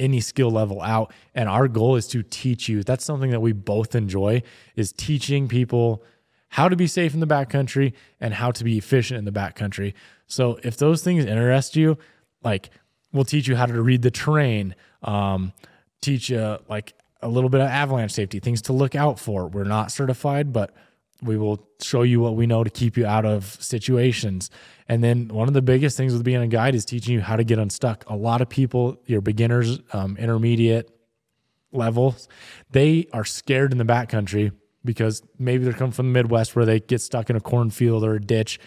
any 0.00 0.18
skill 0.18 0.50
level 0.50 0.82
out 0.82 1.12
and 1.36 1.48
our 1.48 1.68
goal 1.68 1.94
is 1.94 2.08
to 2.08 2.24
teach 2.24 2.68
you 2.68 2.82
that's 2.82 3.04
something 3.04 3.30
that 3.30 3.40
we 3.40 3.52
both 3.52 3.94
enjoy 3.94 4.42
is 4.74 4.90
teaching 4.90 5.46
people 5.46 6.02
how 6.48 6.66
to 6.66 6.74
be 6.74 6.86
safe 6.86 7.12
in 7.12 7.20
the 7.20 7.26
backcountry 7.26 7.92
and 8.18 8.32
how 8.32 8.50
to 8.50 8.64
be 8.64 8.78
efficient 8.78 9.18
in 9.18 9.26
the 9.26 9.30
backcountry 9.30 9.92
so 10.26 10.58
if 10.64 10.78
those 10.78 11.04
things 11.04 11.26
interest 11.26 11.76
you 11.76 11.98
like 12.42 12.70
we'll 13.12 13.22
teach 13.22 13.46
you 13.46 13.54
how 13.54 13.66
to 13.66 13.82
read 13.82 14.00
the 14.00 14.10
terrain 14.10 14.74
um, 15.02 15.52
teach 16.02 16.28
you 16.28 16.58
like 16.68 16.92
a 17.22 17.28
little 17.28 17.48
bit 17.48 17.60
of 17.60 17.68
avalanche 17.68 18.12
safety 18.12 18.40
things 18.40 18.60
to 18.60 18.72
look 18.72 18.94
out 18.94 19.18
for 19.18 19.46
we're 19.46 19.64
not 19.64 19.90
certified 19.90 20.52
but 20.52 20.74
we 21.22 21.36
will 21.38 21.64
show 21.80 22.02
you 22.02 22.20
what 22.20 22.34
we 22.34 22.46
know 22.46 22.64
to 22.64 22.70
keep 22.70 22.96
you 22.96 23.06
out 23.06 23.24
of 23.24 23.56
situations. 23.62 24.50
And 24.88 25.02
then 25.02 25.28
one 25.28 25.48
of 25.48 25.54
the 25.54 25.62
biggest 25.62 25.96
things 25.96 26.12
with 26.12 26.24
being 26.24 26.42
a 26.42 26.48
guide 26.48 26.74
is 26.74 26.84
teaching 26.84 27.14
you 27.14 27.20
how 27.20 27.36
to 27.36 27.44
get 27.44 27.58
unstuck. 27.58 28.04
A 28.08 28.16
lot 28.16 28.40
of 28.40 28.48
people, 28.48 29.00
your 29.06 29.20
beginners, 29.20 29.78
um, 29.92 30.16
intermediate 30.16 30.90
levels, 31.70 32.28
they 32.70 33.06
are 33.12 33.24
scared 33.24 33.72
in 33.72 33.78
the 33.78 33.84
backcountry 33.84 34.52
because 34.84 35.22
maybe 35.38 35.64
they're 35.64 35.72
coming 35.72 35.92
from 35.92 36.08
the 36.08 36.12
Midwest 36.12 36.56
where 36.56 36.66
they 36.66 36.80
get 36.80 37.00
stuck 37.00 37.30
in 37.30 37.36
a 37.36 37.40
cornfield 37.40 38.04
or 38.04 38.14
a 38.14 38.20
ditch. 38.20 38.58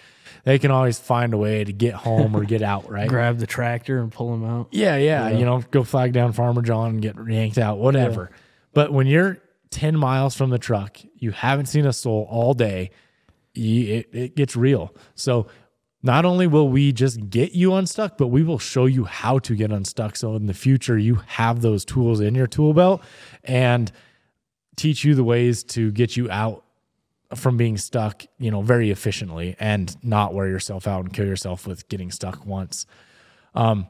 They 0.46 0.60
can 0.60 0.72
always 0.72 0.98
find 0.98 1.34
a 1.34 1.38
way 1.38 1.64
to 1.64 1.74
get 1.74 1.96
home 1.96 2.36
or 2.36 2.46
get 2.46 2.62
out, 2.62 2.90
right? 2.90 3.10
Grab 3.10 3.40
the 3.40 3.48
tractor 3.48 4.00
and 4.00 4.12
pull 4.12 4.32
them 4.32 4.46
out. 4.46 4.70
Yeah, 4.72 4.96
yeah, 4.96 5.30
You 5.30 5.44
know, 5.44 5.62
go 5.72 5.84
flag 5.84 6.14
down 6.14 6.32
Farmer 6.32 6.62
John 6.62 6.92
and 6.92 7.02
get 7.02 7.16
yanked 7.28 7.58
out, 7.58 7.80
whatever. 7.80 8.32
But 8.74 8.94
when 8.94 9.08
you're 9.08 9.40
10 9.72 9.98
miles 9.98 10.36
from 10.36 10.52
the 10.52 10.60
truck, 10.60 10.98
you 11.16 11.32
haven't 11.32 11.66
seen 11.66 11.86
a 11.86 11.94
soul 11.94 12.28
all 12.30 12.54
day, 12.54 12.92
you, 13.54 13.96
it, 13.96 14.10
it 14.14 14.36
gets 14.36 14.56
real. 14.56 14.94
So 15.16 15.48
not 16.04 16.26
only 16.26 16.46
will 16.46 16.70
we 16.70 16.92
just 16.92 17.32
get 17.32 17.54
you 17.54 17.74
unstuck, 17.74 18.18
but 18.18 18.28
we 18.28 18.44
will 18.44 18.60
show 18.60 18.86
you 18.86 19.06
how 19.06 19.40
to 19.40 19.56
get 19.56 19.72
unstuck. 19.72 20.16
So 20.16 20.36
in 20.36 20.46
the 20.46 20.54
future, 20.54 20.98
you 20.98 21.16
have 21.26 21.62
those 21.62 21.84
tools 21.84 22.20
in 22.20 22.36
your 22.36 22.46
tool 22.46 22.74
belt 22.74 23.02
and 23.44 23.92
teach 24.76 25.04
you 25.04 25.16
the 25.16 25.24
ways 25.24 25.64
to 25.64 25.92
get 25.92 26.16
you 26.16 26.30
out 26.30 26.65
from 27.34 27.58
being 27.58 27.78
stuck, 27.78 28.26
you 28.38 28.52
know, 28.52 28.62
very 28.62 28.92
efficiently 28.92 29.56
and 29.60 29.96
not 30.04 30.34
wear 30.34 30.48
yourself 30.48 30.88
out 30.88 31.06
and 31.06 31.14
kill 31.14 31.26
yourself 31.26 31.66
with 31.66 31.88
getting 31.90 32.12
stuck 32.12 32.46
once. 32.46 32.86
Um, 33.56 33.90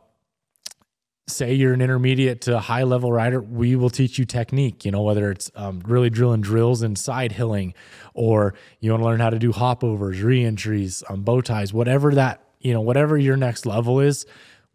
say 1.28 1.54
you're 1.54 1.74
an 1.74 1.82
intermediate 1.82 2.42
to 2.42 2.60
high 2.60 2.84
level 2.84 3.12
rider, 3.12 3.42
we 3.42 3.76
will 3.76 3.90
teach 3.90 4.20
you 4.20 4.26
technique, 4.26 4.86
you 4.86 4.92
know, 4.92 5.02
whether 5.02 5.32
it's 5.32 5.50
um, 5.56 5.82
really 5.86 6.10
drilling 6.10 6.42
drills 6.42 6.82
and 6.82 6.98
side 6.98 7.32
hilling, 7.32 7.74
or 8.14 8.54
you 8.80 8.92
want 8.92 9.02
to 9.02 9.08
learn 9.08 9.20
how 9.20 9.32
to 9.32 9.40
do 9.40 9.52
hopovers, 9.52 10.24
reentries, 10.24 11.04
um, 11.10 11.24
bow 11.24 11.42
ties, 11.42 11.74
whatever 11.74 12.14
that, 12.14 12.42
you 12.60 12.74
know, 12.74 12.82
whatever 12.82 13.18
your 13.18 13.38
next 13.38 13.66
level 13.66 14.00
is, 14.00 14.26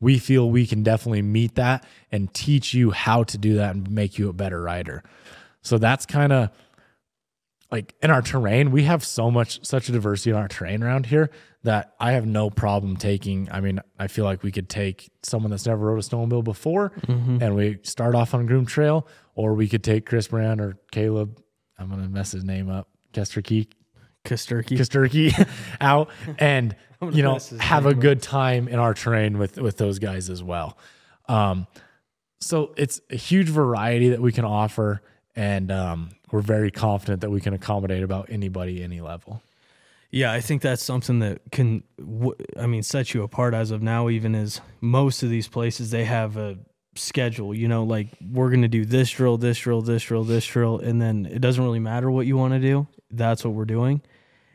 we 0.01 0.19
feel 0.19 0.51
we 0.51 0.67
can 0.67 0.83
definitely 0.83 1.23
meet 1.23 1.55
that 1.55 1.87
and 2.11 2.33
teach 2.35 2.75
you 2.75 2.91
how 2.91 3.23
to 3.23 3.39
do 3.39 3.55
that 3.55 3.75
and 3.75 3.91
make 3.91 4.19
you 4.19 4.29
a 4.29 4.33
better 4.33 4.61
rider. 4.61 5.05
So 5.63 5.79
that's 5.79 6.07
kind 6.07 6.33
of 6.33 6.51
like 7.71 7.95
in 8.03 8.11
our 8.11 8.23
terrain, 8.23 8.71
we 8.71 8.85
have 8.85 9.05
so 9.05 9.31
much, 9.31 9.65
such 9.65 9.89
a 9.89 9.93
diversity 9.93 10.31
in 10.31 10.37
our 10.37 10.49
terrain 10.49 10.83
around 10.83 11.07
here 11.07 11.31
that 11.63 11.95
I 12.01 12.13
have 12.13 12.27
no 12.27 12.51
problem 12.51 12.97
taking. 12.97 13.49
I 13.51 13.61
mean, 13.61 13.81
I 13.99 14.09
feel 14.09 14.25
like 14.25 14.43
we 14.43 14.51
could 14.51 14.69
take 14.69 15.11
someone 15.23 15.51
that's 15.51 15.67
never 15.67 15.87
rode 15.87 15.99
a 15.99 16.03
snowmobile 16.03 16.45
before 16.45 16.93
and 17.41 17.55
we 17.55 17.79
start 17.83 18.15
off 18.15 18.35
on 18.35 18.47
Groom 18.47 18.67
Trail, 18.67 19.07
or 19.35 19.55
we 19.55 19.69
could 19.69 19.85
take 19.85 20.07
Chris 20.07 20.29
Burandt 20.29 20.61
or 20.61 20.79
Caleb. 20.91 21.41
I'm 21.79 21.91
to 21.91 21.97
mess 21.97 22.33
his 22.33 22.45
name 22.45 22.71
up. 22.71 22.89
Kesterke, 23.13 23.69
Kasturkey. 24.25 24.79
Kasturkey 24.79 25.49
out 25.81 26.11
and, 26.39 26.75
you 27.13 27.23
know, 27.23 27.39
have 27.59 27.87
a 27.87 27.95
good 27.95 28.23
time 28.23 28.67
in 28.69 28.79
our 28.79 28.95
terrain 28.95 29.39
with, 29.39 29.59
with 29.59 29.77
those 29.77 29.99
guys 29.99 30.29
as 30.29 30.43
well. 30.43 30.77
Um, 31.29 31.67
so 32.41 32.73
it's 32.77 33.01
a 33.11 33.17
huge 33.17 33.49
variety 33.49 34.11
that 34.11 34.21
we 34.21 34.33
can 34.33 34.45
offer. 34.45 35.03
And 35.41 35.73
um, 35.73 36.11
we're 36.31 36.43
very 36.43 36.71
confident 36.71 37.23
that 37.23 37.31
we 37.31 37.41
can 37.41 37.55
accommodate 37.55 38.03
about 38.03 38.29
anybody, 38.29 38.83
any 38.83 39.01
level. 39.01 39.43
Yeah, 40.11 40.33
I 40.33 40.43
think 40.43 40.61
that's 40.61 40.83
something 40.83 41.21
that 41.21 41.41
can, 41.51 41.83
w- 41.99 42.35
I 42.59 42.67
mean, 42.67 42.83
set 42.83 43.15
you 43.15 43.23
apart 43.23 43.55
as 43.55 43.71
of 43.71 43.81
now. 43.81 44.11
Even 44.11 44.35
as 44.35 44.61
most 44.83 45.23
of 45.23 45.31
these 45.31 45.49
places, 45.49 45.93
they 45.93 46.05
have 46.05 46.37
a 46.37 46.59
schedule. 46.95 47.55
You 47.55 47.69
know, 47.69 47.85
like 47.85 48.09
we're 48.21 48.51
going 48.51 48.61
to 48.61 48.69
do 48.69 48.85
this 48.85 49.11
drill, 49.13 49.39
this 49.39 49.59
drill, 49.61 49.81
this 49.81 50.03
drill, 50.03 50.25
this 50.25 50.47
drill, 50.47 50.79
and 50.79 51.01
then 51.01 51.25
it 51.25 51.41
doesn't 51.41 51.65
really 51.65 51.81
matter 51.81 52.11
what 52.11 52.27
you 52.27 52.37
want 52.37 52.53
to 52.53 52.61
do. 52.61 52.87
That's 53.11 53.43
what 53.43 53.55
we're 53.55 53.65
doing. 53.65 54.03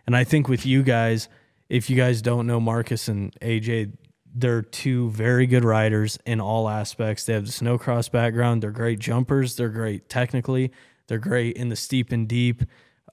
And 0.05 0.15
I 0.15 0.23
think 0.23 0.47
with 0.47 0.67
you 0.67 0.83
guys, 0.83 1.29
if 1.67 1.89
you 1.89 1.95
guys 1.95 2.21
don't 2.21 2.45
know 2.45 2.59
Marcus 2.59 3.07
and 3.07 3.33
AJ, 3.39 3.93
they're 4.35 4.61
two 4.61 5.09
very 5.11 5.47
good 5.47 5.63
riders 5.63 6.19
in 6.25 6.41
all 6.41 6.67
aspects. 6.67 7.23
They 7.23 7.33
have 7.33 7.45
the 7.45 7.51
snowcross 7.51 8.11
background. 8.11 8.61
They're 8.61 8.71
great 8.71 8.99
jumpers. 8.99 9.55
They're 9.55 9.69
great 9.69 10.09
technically. 10.09 10.71
They're 11.07 11.17
great 11.17 11.55
in 11.55 11.69
the 11.69 11.75
steep 11.77 12.11
and 12.11 12.27
deep 12.27 12.63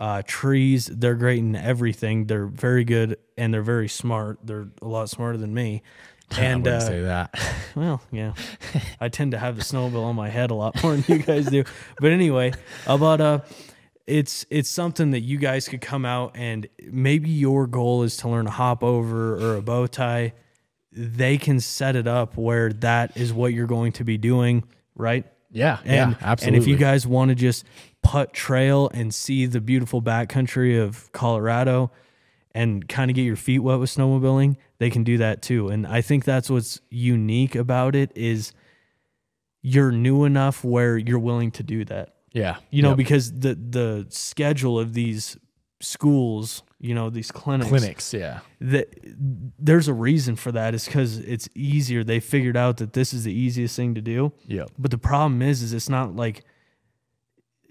uh, 0.01 0.23
trees. 0.27 0.87
They're 0.87 1.15
great 1.15 1.39
in 1.39 1.55
everything. 1.55 2.27
They're 2.27 2.47
very 2.47 2.83
good 2.83 3.19
and 3.39 3.55
they're 3.55 3.63
very 3.63 3.89
smart. 3.89 4.41
They're 4.43 4.67
a 4.83 4.89
lot 4.89 5.09
smarter 5.09 5.39
than 5.39 5.55
me. 5.55 5.83
And 6.39 6.67
I 6.67 6.77
uh, 6.77 6.81
say 6.81 7.03
that. 7.03 7.39
well, 7.75 8.01
yeah, 8.11 8.33
I 9.03 9.11
tend 9.11 9.33
to 9.33 9.39
have 9.39 9.57
the 9.57 9.63
snowball 9.63 10.05
on 10.05 10.17
my 10.17 10.31
head 10.31 10.51
a 10.51 10.55
lot 10.55 10.83
more 10.83 10.97
than 10.97 11.19
you 11.19 11.23
guys 11.23 11.45
do. 11.45 11.63
But 12.01 12.11
anyway, 12.11 12.55
about 12.87 13.21
uh, 13.21 13.41
it's 14.07 14.47
it's 14.49 14.71
something 14.71 15.11
that 15.11 15.21
you 15.21 15.37
guys 15.37 15.69
could 15.69 15.83
come 15.83 16.07
out 16.07 16.33
and 16.35 16.69
maybe 16.91 17.29
your 17.29 17.67
goal 17.67 18.03
is 18.03 18.17
to 18.19 18.31
learn 18.31 18.47
a 18.47 18.51
hop 18.51 18.83
over 18.83 19.35
or 19.35 19.57
a 19.57 19.61
bow 19.61 19.87
tie. 19.87 20.33
They 20.93 21.39
can 21.39 21.59
set 21.61 21.97
it 21.97 22.07
up 22.07 22.37
where 22.37 22.73
that 22.75 23.17
is 23.17 23.33
what 23.33 23.53
you're 23.55 23.67
going 23.67 23.93
to 23.93 24.05
be 24.05 24.19
doing, 24.19 24.65
right? 24.95 25.25
Yeah, 25.51 25.79
And, 25.85 26.13
yeah, 26.13 26.19
absolutely. 26.23 26.57
And 26.57 26.63
if 26.63 26.69
you 26.69 26.77
guys 26.77 27.07
want 27.07 27.29
to 27.31 27.35
just 27.35 27.65
putt 28.03 28.33
trail 28.33 28.91
and 28.95 29.15
see 29.15 29.47
the 29.47 29.61
beautiful 29.61 30.01
backcountry 30.03 30.83
of 30.83 31.11
Colorado 31.13 31.91
and 32.55 32.89
kind 32.89 33.11
of 33.11 33.15
get 33.15 33.23
your 33.23 33.37
feet 33.37 33.59
wet 33.61 33.79
with 33.79 33.91
snowmobiling, 33.91 34.57
they 34.79 34.91
can 34.91 35.05
do 35.05 35.19
that 35.19 35.43
too. 35.43 35.69
And 35.69 35.87
I 35.87 36.01
think 36.01 36.25
that's 36.25 36.49
what's 36.51 36.81
unique 36.91 37.55
about 37.55 37.95
it 37.95 38.11
is 38.15 38.53
you're 39.63 39.93
new 39.93 40.25
enough 40.25 40.65
where 40.65 40.97
you're 40.99 41.19
willing 41.19 41.51
to 41.53 41.63
do 41.63 41.85
that. 41.87 42.15
yeah, 42.33 42.57
You 42.71 42.83
know, 42.83 42.91
Yep. 42.91 42.97
because 42.99 43.33
the 43.41 43.55
the 43.55 44.07
schedule 44.09 44.79
of 44.79 44.95
these 44.95 45.37
schools, 45.81 46.63
you 46.83 46.95
know, 46.97 47.09
these 47.11 47.31
clinics, 47.31 47.69
clinics, 47.71 48.13
yeah, 48.13 48.41
that 48.61 48.89
there's 49.59 49.87
a 49.89 49.95
reason 49.95 50.35
for 50.37 50.51
that. 50.53 50.75
Is 50.75 50.85
because 50.85 51.19
it's 51.19 51.49
easier. 51.55 52.03
They 52.05 52.19
figured 52.21 52.57
out 52.57 52.79
that 52.79 52.93
this 52.93 53.15
is 53.15 53.23
the 53.25 53.33
easiest 53.33 53.77
thing 53.77 53.95
to 53.95 54.01
do. 54.03 54.33
yeah 54.47 54.65
But 54.79 54.91
the 54.91 54.99
problem 54.99 55.41
is, 55.43 55.63
is 55.63 55.73
it's 55.73 55.89
not 55.89 56.17
like 56.17 56.45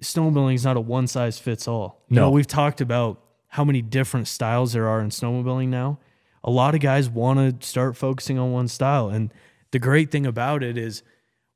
snowmobiling 0.01 0.55
is 0.55 0.63
not 0.65 0.77
a 0.77 0.81
one 0.81 1.07
size 1.07 1.37
fits 1.39 1.67
all. 1.67 2.03
You 2.09 2.15
No. 2.15 2.21
know, 2.23 2.31
we've 2.31 2.47
talked 2.47 2.81
about 2.81 3.21
how 3.49 3.63
many 3.65 3.81
different 3.81 4.27
styles 4.27 4.73
there 4.73 4.87
are 4.87 5.01
in 5.01 5.09
snowmobiling 5.09 5.67
now. 5.67 5.99
A 6.43 6.49
lot 6.49 6.73
of 6.73 6.79
guys 6.81 7.09
want 7.09 7.59
to 7.61 7.67
start 7.67 7.95
focusing 7.97 8.39
on 8.39 8.51
one 8.51 8.67
style. 8.67 9.09
And 9.09 9.31
the 9.71 9.79
great 9.79 10.09
thing 10.09 10.25
about 10.25 10.63
it 10.63 10.77
is 10.77 11.03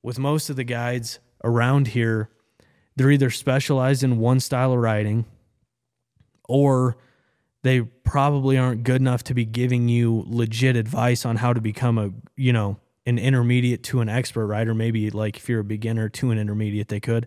with 0.04 0.20
most 0.20 0.50
of 0.50 0.58
the 0.58 0.64
guides 0.66 1.20
around 1.44 1.88
here, 1.88 2.30
they're 2.98 3.12
either 3.12 3.30
specialized 3.30 4.04
in 4.04 4.20
one 4.20 4.40
style 4.40 4.74
of 4.74 4.80
riding 4.80 5.26
or 6.48 6.98
they 7.66 7.82
probably 7.82 8.60
aren't 8.60 8.84
good 8.84 9.02
enough 9.02 9.24
to 9.24 9.34
be 9.34 9.44
giving 9.44 9.90
you 9.90 10.24
legit 10.28 10.76
advice 10.76 11.26
on 11.26 11.36
how 11.38 11.52
to 11.52 11.60
become 11.60 11.98
a, 11.98 12.12
you 12.36 12.54
know, 12.54 12.78
an 13.08 13.18
intermediate 13.18 13.82
to 13.82 14.02
an 14.02 14.08
expert 14.08 14.46
right? 14.46 14.68
Or 14.68 14.76
Maybe 14.76 15.10
like 15.10 15.38
if 15.38 15.50
you're 15.50 15.62
a 15.62 15.64
beginner 15.64 16.08
to 16.10 16.30
an 16.30 16.38
intermediate, 16.38 16.90
they 16.90 17.00
could. 17.00 17.26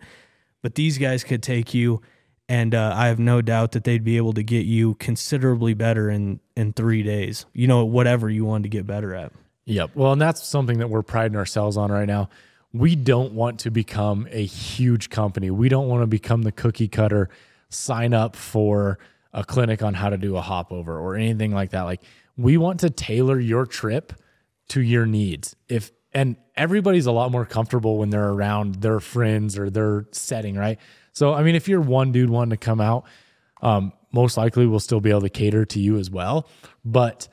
But 0.63 0.77
these 0.77 0.97
guys 0.97 1.25
could 1.25 1.43
take 1.43 1.75
you, 1.75 2.03
and 2.49 2.73
uh, 2.73 2.93
I 2.95 3.09
have 3.09 3.19
no 3.19 3.43
doubt 3.43 3.73
that 3.73 3.83
they'd 3.83 4.05
be 4.05 4.17
able 4.17 4.33
to 4.35 4.45
get 4.45 4.65
you 4.65 4.95
considerably 4.95 5.75
better 5.75 6.09
in 6.09 6.39
in 6.57 6.73
three 6.73 7.03
days. 7.03 7.45
You 7.53 7.67
know, 7.67 7.85
whatever 7.85 8.31
you 8.31 8.45
wanted 8.45 8.63
to 8.63 8.69
get 8.69 8.87
better 8.87 9.15
at. 9.17 9.33
yep. 9.65 9.91
Well, 9.97 10.13
and 10.13 10.23
that's 10.23 10.47
something 10.47 10.79
that 10.79 10.89
we're 10.89 11.03
priding 11.03 11.37
ourselves 11.37 11.77
on 11.77 11.91
right 11.91 12.07
now. 12.07 12.29
We 12.73 12.95
don't 12.95 13.33
want 13.33 13.59
to 13.61 13.73
become 13.73 14.29
a 14.31 14.45
huge 14.45 15.11
company. 15.11 15.51
We 15.51 15.69
don't 15.69 15.89
want 15.89 16.03
to 16.03 16.07
become 16.07 16.43
the 16.43 16.53
cookie 16.53 16.87
cutter. 16.87 17.29
Sign 17.71 18.15
up 18.15 18.37
for 18.37 19.01
a 19.33 19.45
clinic 19.45 19.83
on 19.83 19.95
how 19.95 20.09
to 20.09 20.17
do 20.17 20.37
a 20.37 20.41
hop 20.41 20.73
over 20.73 20.99
or 20.99 21.17
anything 21.17 21.53
like 21.53 21.71
that. 21.71 21.83
Like 21.83 22.03
we 22.37 22.57
want 22.57 22.81
to 22.81 22.91
tailor 22.91 23.39
your 23.39 23.67
trip 23.67 24.13
to 24.69 24.81
your 24.81 25.07
needs. 25.07 25.57
If 25.69 25.91
and 26.13 26.37
everybody's 26.57 27.07
a 27.07 27.13
lot 27.13 27.31
more 27.31 27.45
comfortable 27.45 27.99
when 27.99 28.11
they're 28.11 28.31
around 28.31 28.77
their 28.77 29.01
friends 29.01 29.59
or 29.59 29.69
their 29.71 30.07
setting, 30.13 30.57
right? 30.57 30.79
So 31.13 31.35
I 31.35 31.43
mean, 31.43 31.55
if 31.55 31.69
you're 31.69 31.81
one 31.81 32.13
dude 32.13 32.31
wanting 32.31 32.51
to 32.51 32.57
come 32.57 32.81
out, 32.81 33.05
um, 33.61 33.93
most 34.13 34.37
likely 34.37 34.67
we'll 34.67 34.81
still 34.81 35.01
be 35.01 35.11
able 35.11 35.21
to 35.23 35.29
cater 35.29 35.65
to 35.67 35.81
you 35.81 35.99
as 35.99 36.11
well. 36.11 36.49
But 36.85 37.29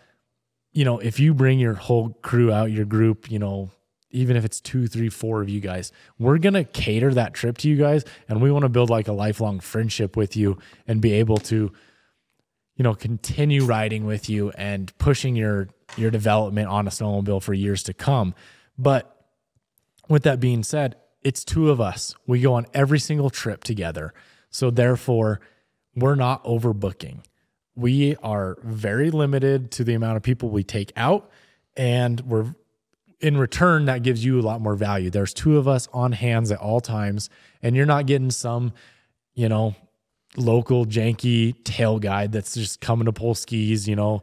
you 0.73 0.83
know, 0.83 0.99
if 0.99 1.19
you 1.19 1.33
bring 1.33 1.57
your 1.59 1.73
whole 1.73 2.09
crew 2.21 2.51
out, 2.51 2.71
your 2.71 2.85
group, 2.85 3.31
you 3.31 3.39
know, 3.39 3.71
even 4.15 4.35
if 4.35 4.45
it's 4.45 4.59
two, 4.59 4.87
three, 4.87 5.09
four 5.09 5.41
of 5.41 5.49
you 5.49 5.59
guys, 5.59 5.91
we're 6.17 6.37
gonna 6.37 6.63
cater 6.63 7.13
that 7.13 7.33
trip 7.33 7.57
to 7.59 7.69
you 7.69 7.75
guys, 7.75 8.03
and 8.27 8.41
we 8.41 8.51
want 8.51 8.63
to 8.63 8.69
build 8.69 8.89
like 8.89 9.07
a 9.07 9.13
lifelong 9.13 9.59
friendship 9.59 10.15
with 10.15 10.35
you 10.35 10.57
and 10.87 11.01
be 11.01 11.13
able 11.13 11.37
to 11.37 11.71
you 12.75 12.83
know 12.83 12.93
continue 12.93 13.65
riding 13.65 14.05
with 14.05 14.29
you 14.29 14.51
and 14.51 14.97
pushing 14.97 15.35
your 15.35 15.69
your 15.97 16.11
development 16.11 16.67
on 16.67 16.87
a 16.87 16.89
snowmobile 16.89 17.41
for 17.41 17.53
years 17.53 17.83
to 17.83 17.93
come. 17.93 18.33
But 18.77 19.11
with 20.09 20.23
that 20.23 20.39
being 20.39 20.63
said 20.63 20.95
it's 21.25 21.43
two 21.43 21.71
of 21.71 21.81
us. 21.81 22.13
We 22.27 22.39
go 22.39 22.53
on 22.53 22.67
every 22.71 22.99
single 22.99 23.31
trip 23.31 23.63
together. 23.63 24.13
So 24.51 24.69
therefore 24.69 25.41
we're 25.95 26.13
not 26.13 26.43
overbooking. 26.43 27.21
We 27.75 28.15
are 28.17 28.59
very 28.61 29.09
limited 29.09 29.71
to 29.71 29.83
the 29.83 29.95
amount 29.95 30.17
of 30.17 30.23
people 30.23 30.49
we 30.49 30.63
take 30.63 30.93
out 30.95 31.31
and 31.75 32.21
we're 32.21 32.53
in 33.21 33.37
return 33.37 33.85
that 33.85 34.03
gives 34.03 34.23
you 34.23 34.39
a 34.39 34.43
lot 34.43 34.61
more 34.61 34.75
value 34.75 35.09
there's 35.09 35.33
two 35.33 35.57
of 35.57 35.67
us 35.67 35.87
on 35.93 36.11
hands 36.11 36.51
at 36.51 36.59
all 36.59 36.79
times 36.79 37.29
and 37.61 37.75
you're 37.75 37.85
not 37.85 38.05
getting 38.05 38.29
some 38.29 38.73
you 39.33 39.49
know 39.49 39.75
local 40.37 40.85
janky 40.85 41.55
tail 41.63 41.99
guide 41.99 42.31
that's 42.31 42.53
just 42.53 42.81
coming 42.81 43.05
to 43.05 43.13
pull 43.13 43.35
skis, 43.35 43.87
you 43.87 43.95
know, 43.95 44.21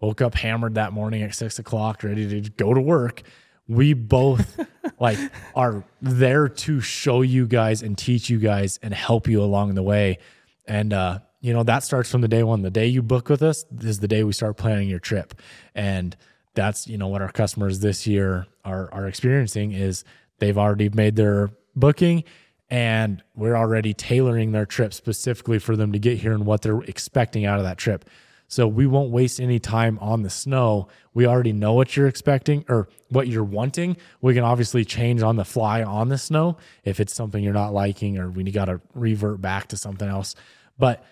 woke 0.00 0.20
up 0.20 0.34
hammered 0.34 0.74
that 0.74 0.92
morning 0.92 1.22
at 1.22 1.34
six 1.34 1.58
o'clock, 1.58 2.02
ready 2.02 2.42
to 2.42 2.50
go 2.50 2.74
to 2.74 2.80
work. 2.80 3.22
We 3.68 3.94
both 3.94 4.58
like 5.00 5.18
are 5.54 5.84
there 6.00 6.48
to 6.48 6.80
show 6.80 7.22
you 7.22 7.46
guys 7.46 7.82
and 7.82 7.96
teach 7.96 8.28
you 8.28 8.38
guys 8.38 8.78
and 8.82 8.92
help 8.92 9.28
you 9.28 9.42
along 9.42 9.74
the 9.74 9.82
way. 9.82 10.18
And 10.66 10.92
uh, 10.92 11.20
you 11.40 11.52
know, 11.52 11.62
that 11.64 11.84
starts 11.84 12.10
from 12.10 12.20
the 12.20 12.28
day 12.28 12.42
one. 12.42 12.62
The 12.62 12.70
day 12.70 12.86
you 12.86 13.02
book 13.02 13.28
with 13.28 13.42
us 13.42 13.64
is 13.80 14.00
the 14.00 14.08
day 14.08 14.24
we 14.24 14.32
start 14.32 14.56
planning 14.56 14.88
your 14.88 15.00
trip. 15.00 15.34
And 15.74 16.16
that's, 16.54 16.86
you 16.86 16.98
know, 16.98 17.08
what 17.08 17.22
our 17.22 17.32
customers 17.32 17.80
this 17.80 18.06
year 18.06 18.46
are 18.64 18.92
are 18.92 19.06
experiencing 19.06 19.72
is 19.72 20.04
they've 20.38 20.58
already 20.58 20.88
made 20.90 21.16
their 21.16 21.50
booking 21.74 22.24
and 22.70 23.22
we're 23.34 23.56
already 23.56 23.92
tailoring 23.92 24.52
their 24.52 24.66
trip 24.66 24.94
specifically 24.94 25.58
for 25.58 25.76
them 25.76 25.92
to 25.92 25.98
get 25.98 26.18
here 26.18 26.32
and 26.32 26.46
what 26.46 26.62
they're 26.62 26.80
expecting 26.82 27.44
out 27.44 27.58
of 27.58 27.64
that 27.64 27.76
trip. 27.78 28.04
So 28.48 28.66
we 28.66 28.86
won't 28.86 29.10
waste 29.10 29.40
any 29.40 29.58
time 29.58 29.98
on 30.00 30.22
the 30.22 30.30
snow. 30.30 30.88
We 31.14 31.26
already 31.26 31.52
know 31.52 31.72
what 31.72 31.96
you're 31.96 32.06
expecting 32.06 32.66
or 32.68 32.88
what 33.08 33.26
you're 33.26 33.44
wanting. 33.44 33.96
We 34.20 34.34
can 34.34 34.44
obviously 34.44 34.84
change 34.84 35.22
on 35.22 35.36
the 35.36 35.44
fly 35.44 35.82
on 35.82 36.10
the 36.10 36.18
snow 36.18 36.58
if 36.84 37.00
it's 37.00 37.14
something 37.14 37.42
you're 37.42 37.54
not 37.54 37.72
liking 37.72 38.18
or 38.18 38.30
we 38.30 38.44
got 38.50 38.66
to 38.66 38.80
revert 38.94 39.40
back 39.40 39.68
to 39.68 39.76
something 39.78 40.08
else. 40.08 40.34
But 40.78 41.02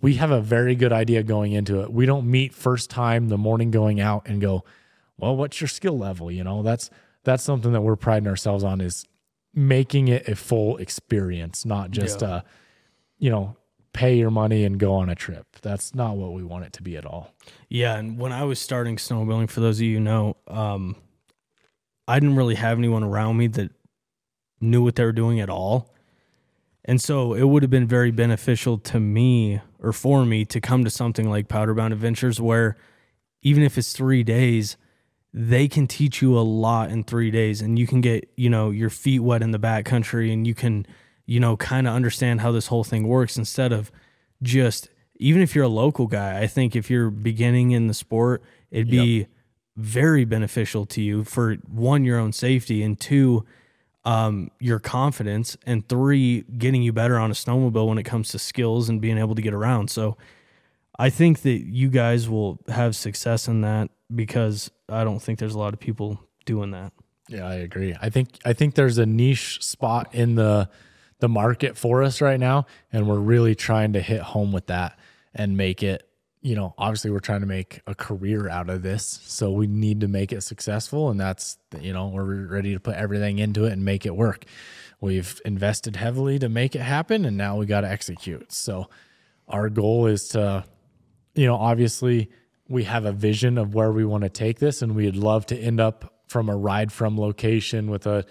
we 0.00 0.14
have 0.14 0.30
a 0.30 0.40
very 0.40 0.74
good 0.74 0.92
idea 0.92 1.22
going 1.22 1.52
into 1.52 1.82
it. 1.82 1.92
We 1.92 2.06
don't 2.06 2.28
meet 2.28 2.54
first 2.54 2.90
time 2.90 3.28
the 3.28 3.38
morning 3.38 3.70
going 3.70 4.00
out 4.00 4.28
and 4.28 4.40
go, 4.40 4.64
well, 5.18 5.36
what's 5.36 5.60
your 5.60 5.68
skill 5.68 5.98
level? 5.98 6.30
You 6.30 6.44
know, 6.44 6.62
that's 6.62 6.90
that's 7.24 7.42
something 7.42 7.72
that 7.72 7.80
we're 7.82 7.96
priding 7.96 8.28
ourselves 8.28 8.64
on 8.64 8.80
is 8.80 9.04
making 9.54 10.08
it 10.08 10.28
a 10.28 10.36
full 10.36 10.76
experience, 10.78 11.64
not 11.66 11.90
just 11.90 12.22
Yeah. 12.22 12.28
uh, 12.28 12.40
you 13.18 13.30
know, 13.30 13.56
pay 13.92 14.16
your 14.16 14.30
money 14.30 14.64
and 14.64 14.78
go 14.78 14.94
on 14.94 15.08
a 15.10 15.14
trip. 15.14 15.46
That's 15.60 15.94
not 15.94 16.16
what 16.16 16.32
we 16.32 16.42
want 16.44 16.64
it 16.64 16.72
to 16.74 16.82
be 16.82 16.96
at 16.96 17.04
all. 17.04 17.34
Yeah, 17.68 17.96
and 17.96 18.18
when 18.18 18.32
I 18.32 18.44
was 18.44 18.60
starting 18.60 18.96
snowmobiling, 18.96 19.50
for 19.50 19.60
those 19.60 19.78
of 19.78 19.82
you 19.82 19.94
who 19.98 20.00
know, 20.04 20.36
um, 20.46 20.94
I 22.06 22.20
didn't 22.20 22.36
really 22.36 22.54
have 22.54 22.78
anyone 22.78 23.02
around 23.02 23.36
me 23.36 23.48
that 23.48 23.72
knew 24.60 24.82
what 24.84 24.94
they 24.94 25.04
were 25.04 25.12
doing 25.12 25.40
at 25.40 25.50
all. 25.50 25.92
And 26.84 27.00
so 27.02 27.34
it 27.34 27.42
would 27.44 27.62
have 27.62 27.70
been 27.70 27.86
very 27.86 28.10
beneficial 28.10 28.78
to 28.78 28.98
me 29.00 29.60
or 29.80 29.92
for 29.92 30.24
me 30.24 30.44
to 30.46 30.60
come 30.60 30.84
to 30.84 30.90
something 30.90 31.28
like 31.28 31.48
Powderbound 31.48 31.92
Adventures 31.92 32.40
where 32.40 32.76
even 33.42 33.62
if 33.62 33.76
it's 33.76 33.92
three 33.92 34.22
days, 34.22 34.76
they 35.32 35.68
can 35.68 35.86
teach 35.86 36.22
you 36.22 36.38
a 36.38 36.40
lot 36.40 36.90
in 36.90 37.04
three 37.04 37.30
days 37.30 37.60
and 37.60 37.78
you 37.78 37.86
can 37.86 38.00
get, 38.00 38.30
you 38.36 38.48
know, 38.48 38.70
your 38.70 38.90
feet 38.90 39.20
wet 39.20 39.42
in 39.42 39.50
the 39.50 39.58
backcountry 39.58 40.32
and 40.32 40.46
you 40.46 40.54
can, 40.54 40.86
you 41.26 41.38
know, 41.38 41.56
kind 41.56 41.86
of 41.86 41.94
understand 41.94 42.40
how 42.40 42.50
this 42.50 42.68
whole 42.68 42.84
thing 42.84 43.06
works 43.06 43.36
instead 43.36 43.72
of 43.72 43.92
just 44.42 44.88
even 45.18 45.42
if 45.42 45.54
you're 45.54 45.64
a 45.64 45.68
local 45.68 46.06
guy, 46.06 46.40
I 46.40 46.46
think 46.46 46.76
if 46.76 46.90
you're 46.90 47.10
beginning 47.10 47.72
in 47.72 47.88
the 47.88 47.94
sport, 47.94 48.42
it'd 48.70 48.90
be 48.90 49.26
very 49.76 50.24
beneficial 50.24 50.86
to 50.86 51.02
you 51.02 51.24
for 51.24 51.54
one, 51.68 52.04
your 52.04 52.18
own 52.18 52.32
safety, 52.32 52.82
and 52.82 52.98
two, 52.98 53.44
um, 54.04 54.50
your 54.60 54.78
confidence, 54.78 55.56
and 55.66 55.88
three, 55.88 56.42
getting 56.56 56.82
you 56.82 56.92
better 56.92 57.18
on 57.18 57.30
a 57.30 57.34
snowmobile 57.34 57.88
when 57.88 57.98
it 57.98 58.04
comes 58.04 58.28
to 58.30 58.38
skills 58.38 58.88
and 58.88 59.00
being 59.00 59.18
able 59.18 59.34
to 59.34 59.42
get 59.42 59.54
around. 59.54 59.90
So 59.90 60.16
I 60.98 61.10
think 61.10 61.42
that 61.42 61.66
you 61.66 61.88
guys 61.90 62.28
will 62.28 62.58
have 62.68 62.96
success 62.96 63.48
in 63.48 63.60
that 63.62 63.90
because 64.14 64.70
I 64.88 65.04
don't 65.04 65.20
think 65.20 65.38
there's 65.38 65.54
a 65.54 65.58
lot 65.58 65.74
of 65.74 65.80
people 65.80 66.20
doing 66.44 66.70
that. 66.72 66.92
Yeah, 67.28 67.46
I 67.46 67.54
agree. 67.56 67.94
I 68.00 68.08
think 68.10 68.38
I 68.44 68.52
think 68.52 68.74
there's 68.74 68.98
a 68.98 69.06
niche 69.06 69.62
spot 69.62 70.14
in 70.14 70.34
the 70.34 70.68
the 71.20 71.28
market 71.28 71.76
for 71.76 72.02
us 72.02 72.20
right 72.20 72.40
now, 72.40 72.66
and 72.92 73.06
we're 73.08 73.18
really 73.18 73.54
trying 73.54 73.92
to 73.92 74.00
hit 74.00 74.20
home 74.20 74.52
with 74.52 74.66
that 74.66 74.98
and 75.34 75.56
make 75.56 75.82
it. 75.82 76.04
You 76.40 76.54
know, 76.54 76.72
obviously, 76.78 77.10
we're 77.10 77.18
trying 77.18 77.40
to 77.40 77.46
make 77.46 77.80
a 77.86 77.94
career 77.94 78.48
out 78.48 78.70
of 78.70 78.82
this, 78.82 79.20
so 79.24 79.50
we 79.50 79.66
need 79.66 80.00
to 80.00 80.08
make 80.08 80.32
it 80.32 80.42
successful, 80.42 81.10
and 81.10 81.20
that's 81.20 81.58
you 81.80 81.92
know 81.92 82.08
we're 82.08 82.46
ready 82.46 82.72
to 82.72 82.80
put 82.80 82.94
everything 82.94 83.38
into 83.38 83.64
it 83.64 83.72
and 83.72 83.84
make 83.84 84.06
it 84.06 84.16
work. 84.16 84.44
We've 85.00 85.40
invested 85.44 85.96
heavily 85.96 86.38
to 86.38 86.48
make 86.48 86.74
it 86.74 86.80
happen, 86.80 87.24
and 87.24 87.36
now 87.36 87.56
we 87.56 87.66
got 87.66 87.82
to 87.82 87.90
execute. 87.90 88.52
So, 88.52 88.88
our 89.48 89.68
goal 89.68 90.06
is 90.06 90.28
to 90.28 90.64
you 91.38 91.46
know, 91.46 91.56
obviously 91.56 92.30
we 92.68 92.84
have 92.84 93.04
a 93.04 93.12
vision 93.12 93.58
of 93.58 93.74
where 93.74 93.92
we 93.92 94.04
want 94.04 94.24
to 94.24 94.30
take 94.30 94.58
this, 94.58 94.82
and 94.82 94.94
we'd 94.94 95.16
love 95.16 95.46
to 95.46 95.56
end 95.58 95.80
up 95.80 96.22
from 96.26 96.48
a 96.48 96.56
ride 96.56 96.92
from 96.92 97.18
location 97.18 97.90
with 97.90 98.06
a 98.06 98.24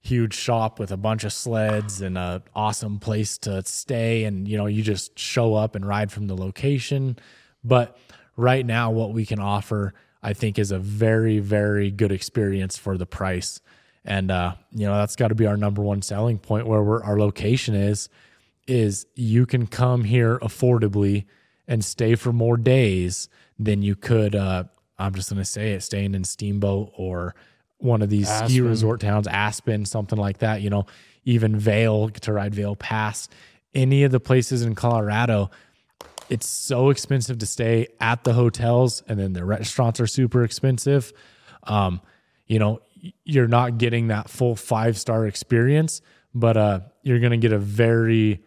huge 0.00 0.34
shop 0.34 0.78
with 0.78 0.90
a 0.90 0.96
bunch 0.96 1.24
of 1.24 1.32
sleds 1.32 2.00
and 2.00 2.16
an 2.16 2.42
awesome 2.54 2.98
place 2.98 3.36
to 3.36 3.62
stay 3.64 4.24
and 4.24 4.46
you 4.46 4.56
know 4.56 4.66
you 4.66 4.82
just 4.82 5.18
show 5.18 5.54
up 5.54 5.74
and 5.74 5.86
ride 5.86 6.10
from 6.10 6.26
the 6.26 6.36
location. 6.36 7.16
But 7.64 7.98
right 8.36 8.64
now 8.64 8.90
what 8.90 9.12
we 9.12 9.26
can 9.26 9.40
offer 9.40 9.92
i 10.22 10.32
think 10.32 10.60
is 10.60 10.70
a 10.70 10.78
very 10.78 11.40
very 11.40 11.90
good 11.90 12.12
experience 12.12 12.76
for 12.76 12.96
the 12.96 13.06
price. 13.06 13.60
And 14.04 14.30
uh 14.30 14.54
you 14.72 14.86
know 14.86 14.96
that's 14.96 15.16
got 15.16 15.28
to 15.28 15.34
be 15.34 15.46
our 15.46 15.56
number 15.56 15.82
one 15.82 16.02
selling 16.02 16.38
point 16.38 16.66
where 16.66 17.02
our 17.04 17.18
location 17.18 17.74
is 17.74 18.08
is 18.66 19.06
you 19.14 19.46
can 19.46 19.66
come 19.66 20.04
here 20.04 20.38
affordably 20.38 21.24
and 21.68 21.84
stay 21.84 22.14
for 22.16 22.32
more 22.32 22.56
days 22.56 23.28
than 23.58 23.82
you 23.82 23.94
could 23.94 24.34
uh 24.34 24.64
I'm 24.98 25.14
just 25.14 25.30
going 25.30 25.38
to 25.40 25.44
say 25.44 25.74
it 25.74 25.82
staying 25.84 26.16
in 26.16 26.24
Steamboat 26.24 26.92
or 26.96 27.36
one 27.76 28.02
of 28.02 28.08
these 28.08 28.28
ski 28.28 28.60
resort 28.60 29.00
towns 29.00 29.28
Aspen 29.28 29.84
something 29.84 30.18
like 30.18 30.38
that 30.38 30.62
you 30.62 30.70
know 30.70 30.86
even 31.24 31.56
Vail 31.56 32.08
to 32.08 32.32
ride 32.32 32.54
Vail 32.54 32.74
Pass. 32.74 33.28
Any 33.74 34.02
of 34.02 34.10
the 34.10 34.18
places 34.18 34.62
in 34.62 34.74
Colorado 34.74 35.50
it's 36.30 36.46
so 36.46 36.90
expensive 36.90 37.38
to 37.38 37.46
stay 37.46 37.86
at 38.00 38.24
the 38.24 38.32
hotels 38.34 39.02
and 39.08 39.18
then 39.18 39.32
the 39.32 39.44
restaurants 39.44 40.00
are 40.00 40.06
super 40.06 40.42
expensive. 40.42 41.12
Um 41.64 42.00
you 42.46 42.58
know 42.58 42.80
you're 43.24 43.46
not 43.46 43.78
getting 43.78 44.08
that 44.08 44.28
full 44.28 44.56
five 44.56 44.98
star 44.98 45.26
experience 45.26 46.00
but 46.34 46.56
uh 46.56 46.80
you're 47.02 47.20
going 47.20 47.30
to 47.30 47.36
get 47.36 47.52
a 47.52 47.58
very 47.58 48.42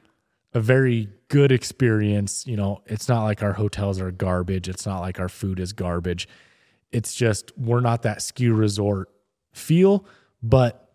a 0.53 0.59
very 0.59 1.07
good 1.31 1.49
experience 1.53 2.45
you 2.45 2.57
know 2.57 2.81
it's 2.87 3.07
not 3.07 3.23
like 3.23 3.41
our 3.41 3.53
hotels 3.53 4.01
are 4.01 4.11
garbage 4.11 4.67
it's 4.67 4.85
not 4.85 4.99
like 4.99 5.17
our 5.17 5.29
food 5.29 5.61
is 5.61 5.71
garbage 5.71 6.27
it's 6.91 7.15
just 7.15 7.57
we're 7.57 7.79
not 7.79 8.01
that 8.01 8.21
ski 8.21 8.49
resort 8.49 9.07
feel 9.53 10.03
but 10.43 10.89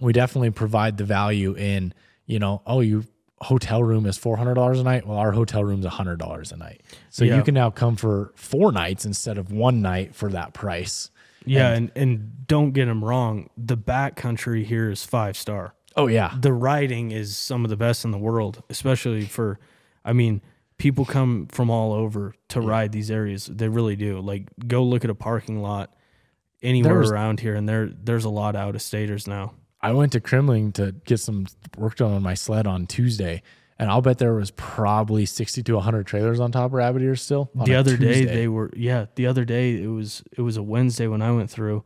we 0.00 0.10
definitely 0.14 0.48
provide 0.50 0.96
the 0.96 1.04
value 1.04 1.52
in 1.58 1.92
you 2.24 2.38
know 2.38 2.62
oh 2.66 2.80
you 2.80 3.04
hotel 3.42 3.82
room 3.82 4.06
is 4.06 4.18
$400 4.18 4.80
a 4.80 4.82
night 4.82 5.06
well 5.06 5.18
our 5.18 5.32
hotel 5.32 5.62
room's 5.62 5.84
$100 5.84 6.52
a 6.52 6.56
night 6.56 6.80
so 7.10 7.26
Yeah. 7.26 7.36
you 7.36 7.42
can 7.42 7.52
now 7.52 7.68
come 7.68 7.94
for 7.96 8.32
four 8.36 8.72
nights 8.72 9.04
instead 9.04 9.36
of 9.36 9.52
one 9.52 9.82
night 9.82 10.14
for 10.14 10.30
that 10.30 10.54
price 10.54 11.10
Yeah, 11.44 11.72
and, 11.74 11.90
and 11.94 12.46
don't 12.46 12.70
get 12.72 12.86
them 12.86 13.04
wrong. 13.04 13.50
The 13.58 13.76
backcountry 13.76 14.64
here 14.64 14.90
is 14.90 15.04
five 15.04 15.36
star. 15.36 15.74
oh 15.94 16.06
yeah 16.06 16.32
the 16.40 16.54
riding 16.54 17.10
is 17.10 17.36
some 17.36 17.64
of 17.66 17.70
the 17.70 17.76
best 17.76 18.02
in 18.06 18.12
the 18.12 18.18
world, 18.18 18.62
especially 18.70 19.26
for, 19.26 19.58
I 20.04 20.12
mean, 20.12 20.42
people 20.78 21.04
come 21.04 21.46
from 21.46 21.70
all 21.70 21.92
over 21.92 22.34
to 22.48 22.60
ride 22.60 22.92
these 22.92 23.10
areas. 23.10 23.46
They 23.46 23.68
really 23.68 23.96
do. 23.96 24.20
Like, 24.20 24.48
go 24.66 24.82
look 24.84 25.04
at 25.04 25.10
a 25.10 25.14
parking 25.14 25.60
lot 25.62 25.94
anywhere 26.62 26.94
There's- 26.94 27.10
around 27.10 27.40
here, 27.40 27.54
and 27.54 27.68
there 27.68 27.86
there's 27.88 28.24
a 28.24 28.30
lot 28.30 28.54
of 28.54 28.60
out 28.60 28.74
of 28.74 28.82
staters 28.82 29.26
now. 29.26 29.54
I 29.80 29.92
went 29.92 30.12
to 30.12 30.20
Kremling 30.20 30.72
to 30.74 30.92
get 31.04 31.20
some 31.20 31.46
work 31.76 31.96
done 31.96 32.12
on 32.12 32.22
my 32.22 32.32
sled 32.34 32.66
on 32.66 32.86
Tuesday, 32.86 33.42
and 33.78 33.90
I'll 33.90 34.00
bet 34.00 34.16
there 34.18 34.32
was 34.34 34.50
probably 34.50 35.26
60 35.26 35.62
to 35.62 35.74
100 35.74 36.06
trailers 36.06 36.40
on 36.40 36.52
top 36.52 36.66
of 36.66 36.72
Rabbit 36.72 37.02
Ears 37.02 37.20
still. 37.20 37.50
the 37.54 37.74
other 37.74 37.96
day 37.98 38.24
they 38.24 38.48
were 38.48 38.70
yeah. 38.74 39.06
The 39.14 39.26
other 39.26 39.44
day 39.44 39.82
it 39.82 39.88
was 39.88 40.22
it 40.36 40.40
was 40.40 40.56
a 40.56 40.62
Wednesday 40.62 41.06
when 41.06 41.20
I 41.22 41.32
went 41.32 41.50
through. 41.50 41.84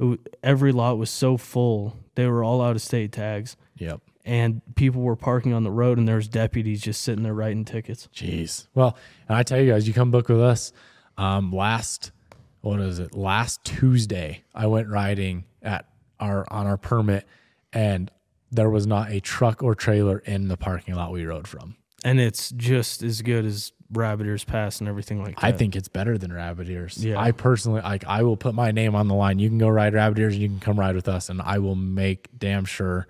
It, 0.00 0.36
every 0.42 0.72
lot 0.72 0.98
was 0.98 1.10
so 1.10 1.36
full. 1.36 1.96
They 2.16 2.26
were 2.26 2.42
all 2.44 2.60
out 2.60 2.74
of 2.76 2.82
state 2.82 3.12
tags, 3.12 3.56
Yep. 3.78 4.00
And 4.28 4.60
people 4.76 5.00
were 5.00 5.16
parking 5.16 5.54
on 5.54 5.64
the 5.64 5.70
road, 5.70 5.98
and 5.98 6.06
there 6.06 6.16
was 6.16 6.28
deputies 6.28 6.82
just 6.82 7.00
sitting 7.02 7.24
there 7.24 7.34
writing 7.34 7.64
tickets. 7.64 8.08
Jeez. 8.14 8.66
Well, 8.74 8.96
and 9.28 9.36
I 9.36 9.42
tell 9.42 9.58
you 9.58 9.72
guys, 9.72 9.88
you 9.88 9.94
come 9.94 10.10
book 10.10 10.28
with 10.28 10.40
us. 10.40 10.72
Um, 11.16 11.50
last, 11.50 12.12
what 12.60 12.78
is 12.78 12.98
it? 12.98 13.14
Last 13.14 13.64
Tuesday, 13.64 14.44
I 14.54 14.66
went 14.66 14.88
riding 14.88 15.44
at 15.62 15.86
our 16.20 16.46
on 16.52 16.66
our 16.66 16.76
permit, 16.76 17.26
and 17.72 18.10
there 18.52 18.70
was 18.70 18.86
not 18.86 19.10
a 19.10 19.20
truck 19.20 19.62
or 19.62 19.74
trailer 19.74 20.18
in 20.18 20.48
the 20.48 20.56
parking 20.56 20.94
lot 20.94 21.10
we 21.10 21.24
rode 21.24 21.48
from. 21.48 21.76
and 22.04 22.20
it's 22.20 22.50
just 22.50 23.02
as 23.02 23.22
good 23.22 23.44
as 23.44 23.72
Rabbit 23.90 24.26
Ears 24.26 24.44
Pass 24.44 24.80
and 24.80 24.88
everything 24.88 25.22
like 25.22 25.36
that. 25.40 25.44
I 25.44 25.52
think 25.52 25.74
it's 25.74 25.88
better 25.88 26.18
than 26.18 26.32
Rabbit 26.32 26.68
Ears. 26.68 27.02
Yeah. 27.02 27.18
I 27.18 27.32
personally 27.32 27.80
like. 27.80 28.04
I 28.06 28.22
will 28.22 28.36
put 28.36 28.54
my 28.54 28.70
name 28.72 28.94
on 28.94 29.08
the 29.08 29.14
line. 29.14 29.38
You 29.38 29.48
can 29.48 29.56
go 29.58 29.68
ride 29.68 29.94
Rabbit 29.94 30.18
Ears, 30.18 30.34
and 30.34 30.42
you 30.42 30.48
can 30.48 30.60
come 30.60 30.78
ride 30.78 30.94
with 30.94 31.08
us, 31.08 31.30
and 31.30 31.40
I 31.40 31.58
will 31.58 31.74
make 31.74 32.28
damn 32.38 32.66
sure 32.66 33.06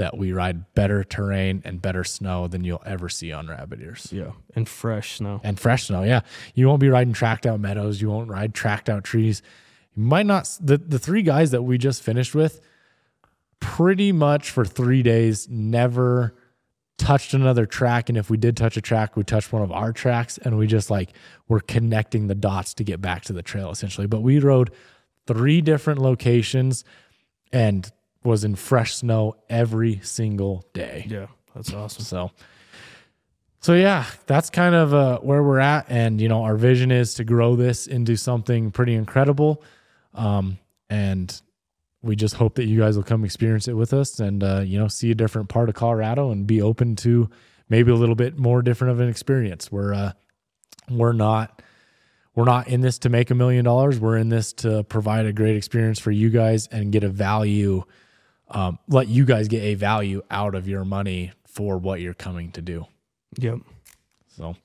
that 0.00 0.16
we 0.16 0.32
ride 0.32 0.74
better 0.74 1.04
terrain 1.04 1.60
and 1.66 1.82
better 1.82 2.04
snow 2.04 2.48
than 2.48 2.64
you'll 2.64 2.82
ever 2.86 3.10
see 3.10 3.32
on 3.32 3.48
Rabbit 3.48 3.80
Ears. 3.82 4.08
yeah, 4.10 4.32
and 4.56 4.66
fresh 4.66 5.16
snow. 5.16 5.42
and 5.44 5.60
fresh 5.60 5.84
snow. 5.84 6.02
Yeah, 6.02 6.22
you 6.54 6.66
won't 6.66 6.80
be 6.80 6.88
riding 6.88 7.12
tracked 7.12 7.44
out 7.44 7.60
meadows. 7.60 8.00
You 8.00 8.08
won't 8.08 8.30
ride 8.30 8.54
tracked 8.54 8.88
out 8.88 9.04
trees. 9.04 9.42
You 9.94 10.02
might 10.02 10.24
not. 10.24 10.50
The 10.58 10.78
the 10.78 10.98
three 10.98 11.20
guys 11.22 11.50
that 11.50 11.62
we 11.62 11.76
just 11.76 12.02
finished 12.02 12.34
with, 12.34 12.60
pretty 13.60 14.10
much 14.10 14.50
for 14.50 14.64
three 14.64 15.02
days, 15.02 15.48
never 15.50 16.34
touched 16.96 17.34
another 17.34 17.66
track. 17.66 18.08
And 18.08 18.16
if 18.16 18.30
we 18.30 18.38
did 18.38 18.56
touch 18.56 18.78
a 18.78 18.80
track, 18.80 19.16
we 19.16 19.22
touched 19.22 19.52
one 19.52 19.62
of 19.62 19.70
our 19.70 19.92
tracks, 19.92 20.38
and 20.38 20.56
we 20.56 20.66
just 20.66 20.90
like 20.90 21.10
were 21.46 21.60
connecting 21.60 22.26
the 22.26 22.34
dots 22.34 22.72
to 22.74 22.84
get 22.84 23.02
back 23.02 23.22
to 23.24 23.34
the 23.34 23.42
trail 23.42 23.70
essentially. 23.70 24.06
But 24.06 24.22
we 24.22 24.38
rode 24.38 24.70
three 25.26 25.60
different 25.60 26.00
locations 26.00 26.84
and 27.52 27.90
was 28.24 28.44
in 28.44 28.54
fresh 28.54 28.94
snow 28.96 29.36
every 29.48 30.00
single 30.02 30.64
day. 30.72 31.06
Yeah, 31.08 31.26
that's 31.54 31.72
awesome. 31.72 32.04
So, 32.04 32.30
so 33.60 33.74
yeah, 33.74 34.06
that's 34.26 34.50
kind 34.50 34.74
of 34.74 34.94
uh, 34.94 35.18
where 35.18 35.42
we're 35.42 35.58
at, 35.58 35.86
and 35.88 36.20
you 36.20 36.28
know, 36.28 36.42
our 36.44 36.56
vision 36.56 36.90
is 36.90 37.14
to 37.14 37.24
grow 37.24 37.56
this 37.56 37.86
into 37.86 38.16
something 38.16 38.70
pretty 38.70 38.94
incredible, 38.94 39.62
um, 40.14 40.58
and 40.88 41.40
we 42.02 42.16
just 42.16 42.34
hope 42.34 42.54
that 42.54 42.64
you 42.64 42.78
guys 42.78 42.96
will 42.96 43.04
come 43.04 43.24
experience 43.24 43.68
it 43.68 43.74
with 43.74 43.92
us, 43.92 44.20
and 44.20 44.42
uh, 44.42 44.60
you 44.64 44.78
know, 44.78 44.88
see 44.88 45.10
a 45.10 45.14
different 45.14 45.48
part 45.48 45.68
of 45.68 45.74
Colorado, 45.74 46.30
and 46.30 46.46
be 46.46 46.62
open 46.62 46.96
to 46.96 47.28
maybe 47.68 47.90
a 47.90 47.94
little 47.94 48.14
bit 48.14 48.38
more 48.38 48.62
different 48.62 48.92
of 48.92 49.00
an 49.00 49.08
experience. 49.08 49.70
We're 49.70 49.94
uh, 49.94 50.12
we're 50.90 51.12
not 51.12 51.62
we're 52.34 52.44
not 52.44 52.68
in 52.68 52.80
this 52.80 52.98
to 53.00 53.08
make 53.08 53.30
a 53.30 53.34
million 53.34 53.64
dollars. 53.64 53.98
We're 53.98 54.16
in 54.16 54.28
this 54.28 54.52
to 54.54 54.84
provide 54.84 55.26
a 55.26 55.32
great 55.32 55.56
experience 55.56 55.98
for 55.98 56.10
you 56.10 56.30
guys 56.30 56.66
and 56.68 56.92
get 56.92 57.04
a 57.04 57.08
value, 57.08 57.84
um, 58.50 58.78
let 58.88 59.08
you 59.08 59.24
guys 59.24 59.48
get 59.48 59.62
a 59.62 59.74
value 59.74 60.22
out 60.30 60.54
of 60.54 60.68
your 60.68 60.84
money 60.84 61.32
for 61.46 61.78
what 61.78 62.00
you're 62.00 62.14
coming 62.14 62.50
to 62.52 62.62
do. 62.62 62.86
Yep. 63.38 63.58
So 64.36 64.56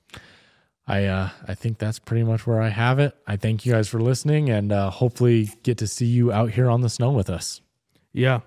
I 0.86 1.04
uh, 1.04 1.30
I 1.46 1.54
think 1.54 1.78
that's 1.78 1.98
pretty 1.98 2.24
much 2.24 2.46
where 2.46 2.60
I 2.60 2.68
have 2.68 2.98
it. 2.98 3.16
I 3.26 3.36
thank 3.36 3.66
you 3.66 3.72
guys 3.72 3.88
for 3.88 4.00
listening 4.00 4.50
and 4.50 4.72
uh, 4.72 4.90
hopefully 4.90 5.50
get 5.62 5.78
to 5.78 5.86
see 5.86 6.06
you 6.06 6.32
out 6.32 6.50
here 6.50 6.70
on 6.70 6.80
the 6.80 6.88
snow 6.88 7.10
with 7.10 7.30
us. 7.30 7.60
Yeah. 8.12 8.40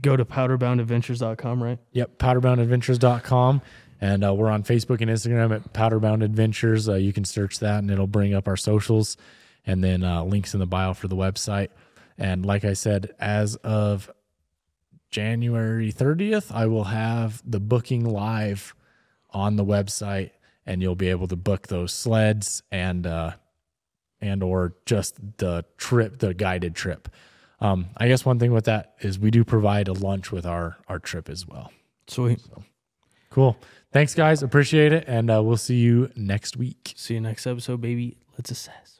Go 0.00 0.16
to 0.16 0.24
powderboundadventures.com, 0.24 1.62
right? 1.62 1.78
Yep, 1.92 2.18
powderboundadventures.com. 2.18 3.62
And 4.00 4.24
uh, 4.24 4.32
we're 4.32 4.50
on 4.50 4.62
Facebook 4.62 5.00
and 5.00 5.10
Instagram 5.10 5.52
at 5.52 5.72
Powderbound 5.72 6.22
Adventures. 6.22 6.88
Uh, 6.88 6.94
you 6.94 7.12
can 7.12 7.24
search 7.24 7.58
that 7.58 7.78
and 7.78 7.90
it'll 7.90 8.06
bring 8.06 8.32
up 8.32 8.46
our 8.46 8.56
socials 8.56 9.16
and 9.66 9.82
then 9.82 10.04
uh, 10.04 10.22
links 10.22 10.54
in 10.54 10.60
the 10.60 10.66
bio 10.66 10.94
for 10.94 11.08
the 11.08 11.16
website. 11.16 11.70
And 12.16 12.46
like 12.46 12.64
I 12.64 12.74
said, 12.74 13.12
as 13.18 13.56
of 13.56 14.08
January 15.10 15.92
30th, 15.92 16.52
I 16.54 16.66
will 16.66 16.84
have 16.84 17.42
the 17.44 17.60
booking 17.60 18.04
live 18.04 18.74
on 19.30 19.56
the 19.56 19.64
website 19.64 20.30
and 20.66 20.82
you'll 20.82 20.94
be 20.94 21.08
able 21.08 21.26
to 21.28 21.36
book 21.36 21.68
those 21.68 21.92
sleds 21.92 22.62
and 22.70 23.06
uh, 23.06 23.32
and 24.20 24.42
or 24.42 24.74
just 24.84 25.16
the 25.38 25.64
trip, 25.76 26.18
the 26.18 26.34
guided 26.34 26.74
trip. 26.74 27.08
Um, 27.60 27.86
I 27.96 28.06
guess 28.08 28.24
one 28.24 28.38
thing 28.38 28.52
with 28.52 28.66
that 28.66 28.94
is 29.00 29.18
we 29.18 29.30
do 29.30 29.44
provide 29.44 29.88
a 29.88 29.92
lunch 29.92 30.30
with 30.30 30.46
our 30.46 30.76
our 30.88 30.98
trip 30.98 31.28
as 31.28 31.46
well. 31.46 31.72
Sweet. 32.06 32.40
Cool. 33.30 33.56
Thanks, 33.92 34.14
guys. 34.14 34.42
Appreciate 34.42 34.92
it. 34.92 35.04
And 35.06 35.30
uh, 35.30 35.42
we'll 35.42 35.56
see 35.56 35.76
you 35.76 36.10
next 36.16 36.56
week. 36.56 36.92
See 36.96 37.14
you 37.14 37.20
next 37.20 37.46
episode, 37.46 37.80
baby. 37.80 38.16
Let's 38.36 38.50
assess. 38.50 38.97